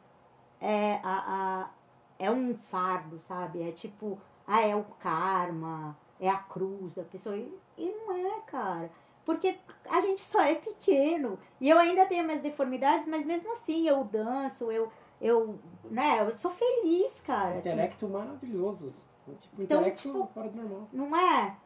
[0.60, 1.70] é, a, a,
[2.18, 3.66] é um fardo, sabe?
[3.66, 7.36] É tipo, ah, é o karma, é a cruz da pessoa.
[7.36, 8.90] E, e não é, cara.
[9.24, 9.56] Porque
[9.90, 11.38] a gente só é pequeno.
[11.60, 14.90] E eu ainda tenho minhas deformidades, mas mesmo assim eu danço, eu,
[15.20, 15.58] eu,
[15.90, 17.56] né, eu sou feliz, cara.
[17.56, 17.68] assim.
[17.68, 18.92] Intelecto maravilhoso.
[19.40, 20.88] Tipo, Então, intelecto tipo, fora do normal.
[20.92, 21.56] Não é?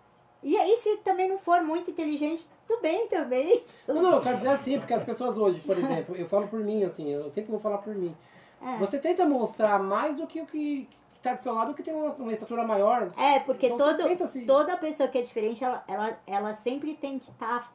[0.43, 3.63] E aí, se também não for muito inteligente, tudo bem também.
[3.87, 6.61] Não, não, eu quero dizer assim, porque as pessoas hoje, por exemplo, eu falo por
[6.61, 8.17] mim, assim, eu sempre vou falar por mim.
[8.63, 8.79] É.
[8.79, 10.89] Você tenta mostrar mais do que o que
[11.21, 13.11] está do seu lado, que tem uma, uma estatura maior.
[13.17, 17.19] É, porque Então todo, se- toda pessoa que é diferente, ela, ela, ela sempre tem
[17.19, 17.73] que estar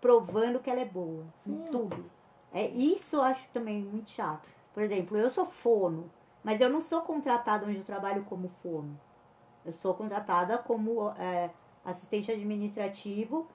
[0.00, 1.24] provando que ela é boa.
[1.46, 2.10] Em tudo.
[2.52, 4.48] É, isso eu acho também muito chato.
[4.72, 6.10] Por exemplo, eu sou fono,
[6.42, 8.98] mas eu não sou contratada onde eu trabalho como fono.
[9.64, 11.50] Eu sou contratada como é,
[11.84, 13.46] assistente administrativo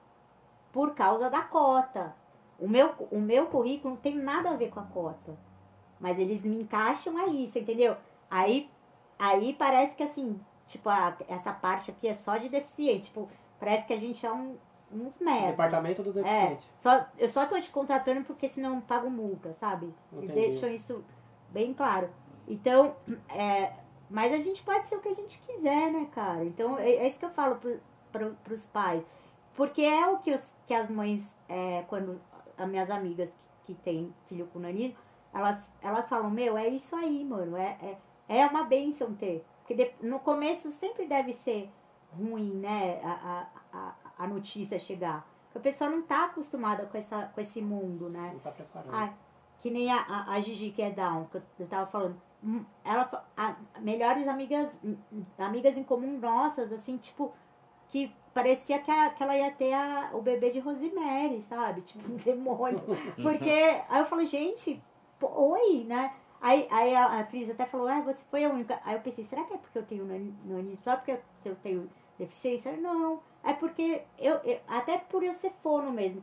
[0.70, 2.14] por causa da cota.
[2.58, 5.36] O meu, o meu currículo não tem nada a ver com a cota.
[5.98, 7.96] Mas eles me encaixam ali, você entendeu?
[8.30, 8.70] Aí,
[9.18, 13.04] aí parece que assim, tipo, a- essa parte aqui é só de deficiente.
[13.06, 14.56] Tipo, parece que a gente é um,
[14.92, 15.48] uns merda.
[15.48, 16.70] Departamento do É, deficiente.
[16.76, 19.92] só, eu só tô te contratando porque senão eu pago multa, sabe?
[20.12, 20.50] Eles Entendi.
[20.50, 21.04] deixam isso
[21.50, 22.08] bem claro.
[22.46, 22.94] Então,
[23.28, 23.72] é,
[24.10, 26.44] mas a gente pode ser o que a gente quiser, né, cara?
[26.44, 27.80] Então, é, é isso que eu falo pro,
[28.12, 29.02] pro, pros pais.
[29.54, 32.20] Porque é o que, os, que as mães, é, quando
[32.58, 34.96] as minhas amigas que, que têm filho com nanismo,
[35.32, 37.56] elas, elas falam, meu, é isso aí, mano.
[37.56, 37.96] É, é,
[38.28, 39.44] é uma benção ter.
[39.66, 41.70] Porque no começo sempre deve ser
[42.16, 43.00] ruim, né?
[43.02, 45.26] A, a, a, notícia chegar.
[45.46, 48.30] Porque a pessoa não tá acostumada com, essa, com esse mundo, né?
[48.32, 48.92] Não tá preparado.
[48.92, 49.12] Ah,
[49.58, 52.20] que nem a, a, a Gigi, que é down, que eu, tava falando.
[52.42, 54.80] Hum, Ela, a, melhores amigas,
[55.38, 57.32] amigas em comum nossas, assim, tipo,
[57.88, 61.80] que parecia que, a, que ela ia ter a, o bebê de Rosemary, sabe?
[61.80, 62.82] Tipo, um demônio.
[63.22, 63.50] Porque,
[63.88, 64.82] aí eu falei, gente,
[65.18, 66.12] pô, oi, né?
[66.46, 68.78] Aí, aí a, a Cris até falou, ah, você foi a única.
[68.84, 70.84] Aí eu pensei, será que é porque eu tenho nani- nanismo?
[70.84, 71.88] Só porque eu tenho
[72.18, 72.76] deficiência?
[72.76, 76.22] Não, é porque, eu, eu- até por eu ser fono mesmo.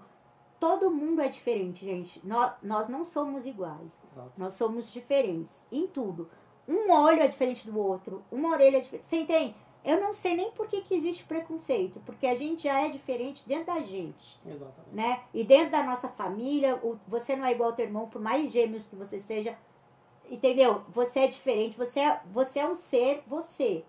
[0.59, 2.21] Todo mundo é diferente, gente.
[2.23, 3.97] Nós, nós não somos iguais.
[4.13, 4.31] Exato.
[4.37, 6.29] Nós somos diferentes em tudo.
[6.67, 9.07] Um olho é diferente do outro, uma orelha é diferente.
[9.07, 9.55] Você entende?
[9.83, 13.43] Eu não sei nem por que, que existe preconceito, porque a gente já é diferente
[13.47, 14.93] dentro da gente, Exatamente.
[14.95, 15.23] né?
[15.33, 18.51] E dentro da nossa família, o- você não é igual ao teu irmão, por mais
[18.51, 19.57] gêmeos que você seja,
[20.31, 20.83] entendeu?
[20.89, 23.83] Você é diferente, você é, você é um ser você,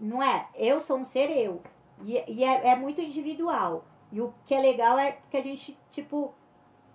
[0.00, 0.48] não é?
[0.56, 1.62] Eu sou um ser eu.
[2.02, 3.84] E, e é, é muito individual.
[4.10, 6.34] E o que é legal é que a gente, tipo,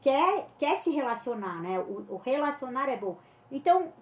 [0.02, 1.80] quer, quer se relacionar, né?
[1.80, 3.18] O, o relacionar é bom.
[3.50, 3.94] Então,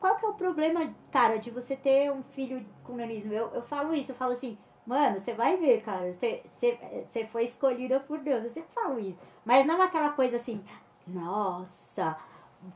[0.00, 3.32] qual que é o problema, cara, de você ter um filho com nanismo?
[3.32, 6.78] Eu, eu falo isso, eu falo assim, mano, você vai ver, cara, você, você,
[7.08, 9.18] você foi escolhida por Deus, eu sempre falo isso.
[9.44, 10.62] Mas não aquela coisa assim,
[11.06, 12.16] nossa,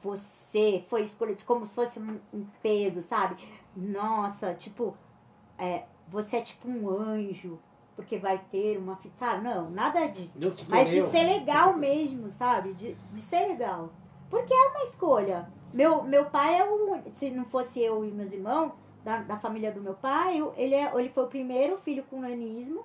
[0.03, 2.19] você foi escolhido como se fosse um,
[2.63, 3.37] peso, sabe?
[3.77, 4.97] Nossa, tipo,
[5.59, 7.59] é, você é tipo um anjo,
[7.97, 9.43] porque vai ter uma fi- sabe?
[9.45, 10.39] Não, nada disso.
[10.71, 11.27] Mas de escolheu.
[11.27, 12.73] ser legal mesmo, sabe?
[12.75, 13.91] De, de ser legal.
[14.29, 15.49] Porque é uma escolha.
[15.75, 17.11] Meu, meu pai é o único.
[17.13, 18.73] Se não fosse eu e meus irmãos,
[19.05, 22.85] da, da família do meu pai, ele, é, ele foi o primeiro filho com nanismo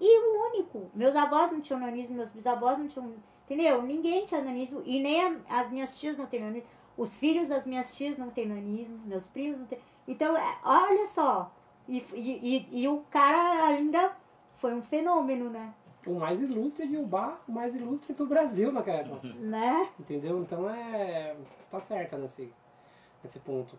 [0.00, 0.90] e o único.
[0.94, 3.12] Meus avós não tinham nanismo, meus bisavós não tinham.
[3.46, 3.80] Entendeu?
[3.82, 4.82] Ninguém tinha nanismo.
[4.84, 6.68] E nem a- as minhas tias não têm nanismo.
[6.96, 8.98] Os filhos das minhas tias não têm nanismo.
[9.06, 9.78] Meus primos não têm.
[10.08, 11.52] Então, é, olha só.
[11.88, 14.12] E, e, e, e o cara ainda
[14.56, 15.72] foi um fenômeno, né?
[16.06, 19.26] O mais ilustre de Ubá, o mais ilustre do Brasil naquela época.
[19.28, 19.88] Né?
[19.98, 20.40] Entendeu?
[20.40, 21.36] Então é.
[21.60, 22.52] Você tá certa nesse,
[23.22, 23.76] nesse ponto.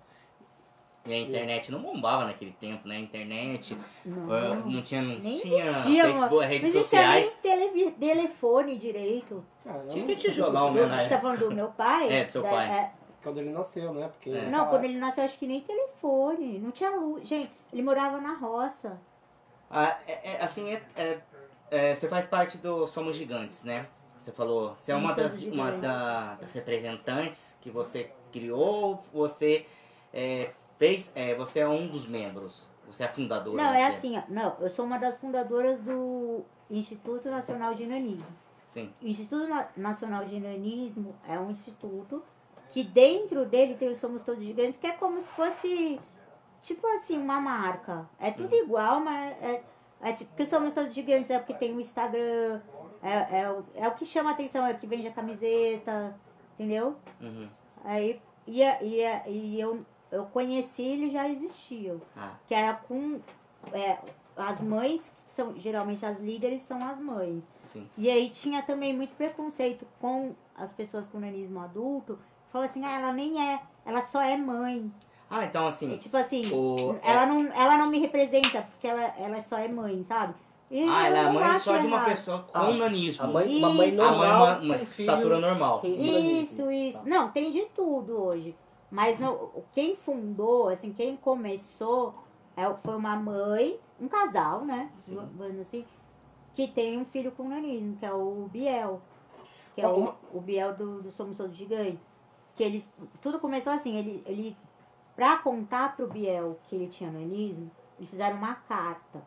[1.07, 2.97] E a internet não bombava naquele tempo, né?
[2.97, 4.31] A internet Não.
[4.31, 6.03] ah, não tinha, não Nem tinha existia.
[6.05, 7.35] Facebook, Não redes existia sociais.
[7.73, 9.43] nem telefone direito.
[9.65, 10.85] Ah, Tinha não- que tijolão, né?
[10.85, 12.11] Na Tá falando do meu pai?
[12.13, 12.67] É, do seu Da- pai.
[12.69, 12.91] é,
[13.23, 14.07] Quando ele nasceu, né?
[14.09, 14.43] Porque É.
[14.49, 16.59] não, quando ele nasceu, acho que nem telefone.
[16.59, 17.27] Não tinha luz.
[17.27, 18.99] Gente, ele morava na roça.
[19.69, 21.19] Ah, é- é, assim, é, é-
[21.69, 23.85] é, você faz parte do Somos Gigantes, né?
[24.17, 29.65] Você falou, você é uma das, uma da- das representantes que você criou, você
[30.13, 33.57] é, fez, é, você é um dos membros, você é a fundadora.
[33.57, 34.23] Não, vamos é assim, ó.
[34.29, 38.35] Não, eu sou uma das fundadoras do Instituto Nacional de Nanismo.
[38.65, 42.21] Sim, O Instituto Na- Nacional de Nanismo é um instituto
[42.69, 45.97] que dentro dele tem o Somos Todos Gigantes, que é como se fosse,
[46.61, 48.07] tipo assim, uma marca.
[48.19, 49.63] É tudo igual, mas é,
[50.01, 52.59] é tipo, Somos Todos Gigantes é porque tem o Instagram,
[53.01, 56.13] é, é, o, é o que chama a atenção, é o que vende a camiseta,
[56.55, 56.97] entendeu?
[57.21, 57.47] uhum.
[57.85, 62.73] Aí, e, a- e, a- e eu, eu conheci, ele já existia Ah, que era
[62.73, 63.19] com
[63.73, 63.97] é,
[64.35, 67.43] as mães, que são geralmente as líderes são as mães.
[67.71, 67.87] sim.
[67.97, 72.17] E aí tinha também muito preconceito com as pessoas com nanismo adulto.
[72.49, 74.91] Falou assim, ah, ela nem é, ela só é mãe.
[75.29, 79.13] Ah, então E, assim, tipo assim, O- ela, não, ela não me representa, porque ela,
[79.17, 80.33] ela só é mãe, sabe?
[80.71, 83.23] E ah, ela é mãe só de uma pessoa com Ah, nanismo.
[83.23, 84.01] A mãe, uma mãe Isso.
[84.01, 84.43] A mãe é normal.
[84.45, 85.81] uma, uma estatura normal.
[85.83, 87.03] Isso, isso.
[87.03, 87.09] Tá.
[87.09, 88.55] Não, tem de tudo hoje.
[88.89, 92.15] Mas não, quem fundou, assim, quem começou
[92.55, 94.91] é, foi uma mãe, um casal, né?
[94.97, 95.19] Sim.
[95.61, 95.85] Assim,
[96.55, 99.01] que tem um filho com nanismo, que é o Biel.
[99.75, 101.99] Que é o, o Biel do, do Somos Todos Gigantes.
[102.55, 102.91] Que eles.
[103.21, 104.57] Tudo começou assim, ele, ele.
[105.15, 109.21] Pra contar pro Biel que ele tinha nanismo, eles fizeram uma carta.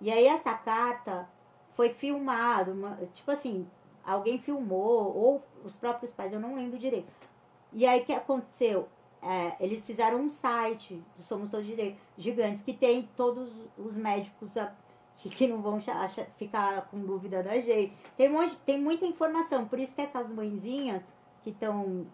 [0.00, 1.28] E aí essa carta
[1.72, 3.64] foi filmado, uma- tipo assim,
[4.04, 7.10] alguém filmou, ou os próprios pais, eu não lembro direito.
[7.74, 8.88] E aí o que aconteceu?
[9.22, 11.66] É, eles fizeram um site do Somos Todos
[12.16, 14.72] Gigantes, que tem todos os médicos a-
[15.16, 15.78] que, que não vão
[16.36, 17.94] ficar com dúvida da gente.
[18.16, 21.02] Tem, um tem muita informação, por isso que essas mãezinhas
[21.42, 22.06] que estão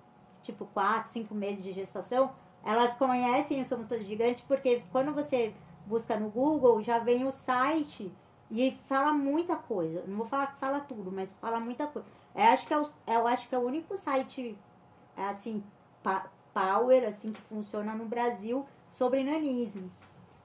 [0.42, 2.30] tipo 4, 5 meses de gestação,
[2.64, 5.52] elas conhecem o Somos Todos Gigantes, porque quando você
[5.86, 8.12] busca no Google, já vem o site
[8.50, 10.04] e fala muita coisa.
[10.06, 12.06] Não vou falar que fala tudo, mas fala muita coisa.
[12.34, 14.69] Eu acho que é o, eu acho que é o único site é,
[15.16, 15.62] assim
[16.02, 19.90] pa- power assim que funciona no Brasil sobre nanismo.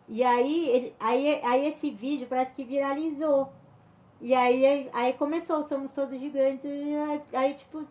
[0.07, 3.51] E aí, ele- aí, aí esse vídeo parece que viralizou.
[4.21, 7.83] E aí, aí começou, somos todos gigantes, e aí, aí, tipo,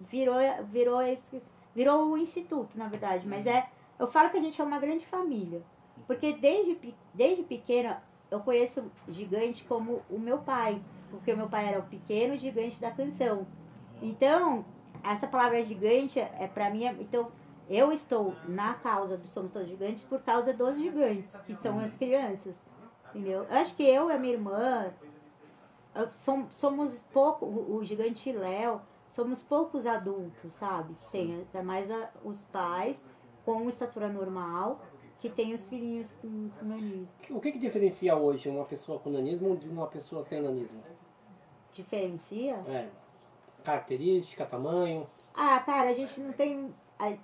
[0.00, 1.42] virou, virou esse.
[1.74, 3.26] Virou o instituto, na verdade.
[3.26, 3.68] Mas é.
[3.98, 5.62] Eu falo que a gente é uma grande família.
[6.06, 10.80] Porque desde, desde pequena eu conheço gigante como o meu pai.
[11.10, 13.46] Porque o meu pai era o pequeno gigante da canção.
[14.00, 14.64] Então,
[15.04, 16.84] essa palavra gigante é, para mim.
[16.86, 17.30] é- então,
[17.68, 21.96] eu estou na causa do Somos Todos Gigantes por causa dos gigantes, que são as
[21.96, 22.62] crianças.
[23.10, 23.44] Entendeu?
[23.44, 24.90] Eu acho que eu e a minha irmã
[26.50, 28.80] somos pouco, o, o gigante Léo,
[29.10, 30.94] somos poucos adultos, sabe?
[31.10, 33.04] Tem é mais a- os pais
[33.44, 34.80] com estatura normal,
[35.20, 37.08] que tem os filhinhos com, com nanismo.
[37.30, 40.82] O que, que diferencia hoje uma pessoa com nanismo de uma pessoa sem nanismo?
[41.72, 42.54] Diferencia?
[42.68, 42.88] É.
[43.64, 46.74] Característica, tamanho, Ah, cara, a gente não tem.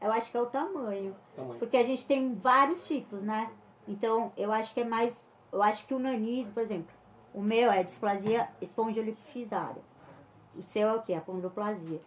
[0.00, 1.16] Eu acho que é o tamanho.
[1.34, 1.58] tamanho.
[1.58, 3.50] Porque a gente tem vários tipos, né?
[3.88, 5.26] Então, eu acho que é mais.
[5.52, 6.94] Eu acho que o nanismo, por exemplo,
[7.32, 9.82] o meu é displasia espondiolifizária.
[10.56, 11.14] O seu é o quê?
[11.14, 12.00] A condroplasia.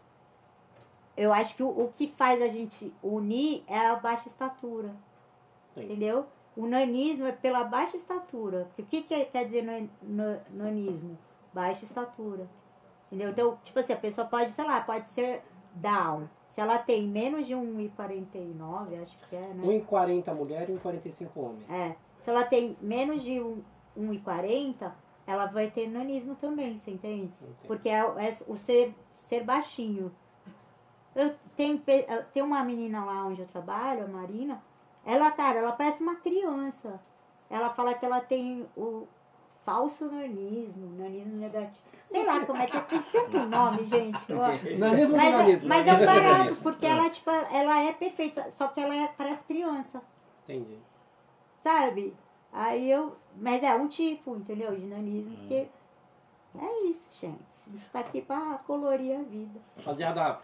[1.16, 4.96] Eu acho que o, o que faz a gente unir é a baixa estatura.
[5.74, 5.84] Sim.
[5.86, 6.26] Entendeu?
[6.56, 8.70] O nanismo é pela baixa estatura.
[8.76, 11.18] Porque o que, que quer dizer nan- nan- nanismo?
[11.54, 12.48] Baixa estatura.
[13.08, 13.30] Entendeu?
[13.32, 15.41] Então, tipo assim, a pessoa pode, sei lá, pode ser
[15.74, 16.28] Down.
[16.45, 19.64] Se ela tem menos de 1,49, acho que é, né?
[19.66, 21.66] 1,40 mulher e 1,45 homem.
[21.70, 21.95] É.
[22.20, 23.62] Se ela tem menos de 1
[23.97, 24.91] 1,40,
[25.26, 27.34] ela vai ter nanismo também, você entende?
[27.41, 27.68] Entendo.
[27.68, 30.12] Porque é, o- é o ser, ser baixinho.
[31.16, 31.82] Eu tenho,
[32.32, 34.62] tenho uma menina lá onde eu trabalho, a Marina.
[35.03, 36.99] Ela, cara, ela parece uma criança.
[37.49, 39.08] Ela fala que ela tem o
[39.68, 41.86] falso nanismo, nanismo negativo.
[42.07, 44.32] Sei lá como é que é, tem tanto nome, gente.
[44.80, 45.68] Nanismo ou mas, é, nanismo?
[45.68, 49.43] mas é um barato, porque ela, tipo, ela é perfeita, só que ela é, parece
[49.43, 50.01] criança,
[50.43, 50.80] Entendi.
[51.59, 52.15] sabe?
[52.53, 53.18] Aí eu.
[53.36, 54.74] Mas é um tipo, entendeu?
[54.74, 55.68] De nanismo, porque.
[56.59, 57.38] É isso, gente.
[57.68, 59.59] A gente tá aqui pra colorir a vida.
[59.78, 60.39] Rapaziada,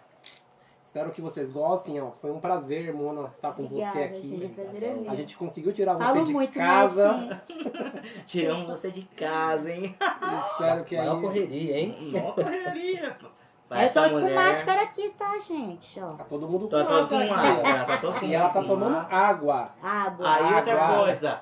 [0.94, 2.00] espero que vocês gostem.
[2.00, 2.12] Ó.
[2.12, 4.28] Foi um prazer, Mona, estar com você Obrigada, aqui.
[4.28, 4.62] gente.
[4.62, 5.10] É meu.
[5.12, 7.14] A gente conseguiu tirar você Falo de muito, casa.
[7.18, 8.22] né, gente?
[8.28, 9.96] Tiramos você de casa, hein?
[10.52, 11.08] Espero que aí.
[11.08, 12.12] Maior correria, hein?
[12.12, 13.26] Mó correria, pô.
[13.72, 16.00] Eu Essa tô com máscara aqui, tá, gente?
[16.00, 16.14] Ó.
[16.14, 17.64] Tá todo mundo com Tá todo com máscara aqui.
[17.64, 19.28] máscara, tá todo E ela tá tomando máscara.
[19.28, 19.70] água.
[19.82, 20.32] Água.
[20.36, 20.98] Aí outra Água.
[21.06, 21.42] coisa.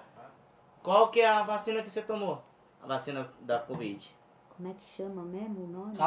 [0.82, 2.42] Qual que é a vacina que você tomou?
[2.82, 4.16] A vacina da Covid?
[4.56, 5.98] Como é que chama mesmo o nome?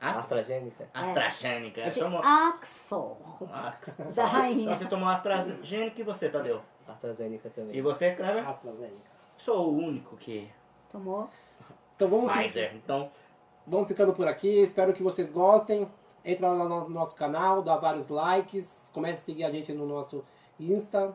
[0.00, 0.20] Astra...
[0.20, 0.88] AstraZeneca.
[0.94, 1.80] AstraZeneca.
[1.82, 2.20] É de Tomou...
[2.20, 3.16] Oxford.
[3.52, 4.62] Astra- Da rainha.
[4.64, 6.62] Então você tomou AstraZeneca e você, Tadeu?
[6.88, 7.76] AstraZeneca também.
[7.76, 8.48] E você, Cleber?
[8.48, 9.10] AstraZeneca.
[9.36, 10.50] Sou o único que...
[10.90, 11.28] Tomou?
[11.96, 12.74] Então vamos, fi- Pfizer.
[12.76, 13.10] Então,
[13.66, 14.62] vamos ficando por aqui.
[14.62, 15.86] Espero que vocês gostem.
[16.24, 18.90] Entra lá no nosso canal, dá vários likes.
[18.94, 20.24] Comece a seguir a gente no nosso
[20.58, 21.14] Insta.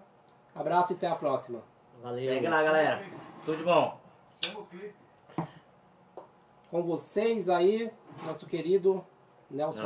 [0.54, 1.62] Abraço e até a próxima.
[2.02, 2.24] Valeu.
[2.34, 3.04] segue lá, galera.
[3.44, 4.00] Tudo de bom.
[6.72, 7.92] Com vocês aí,
[8.24, 9.06] nosso querido
[9.50, 9.85] Nelson,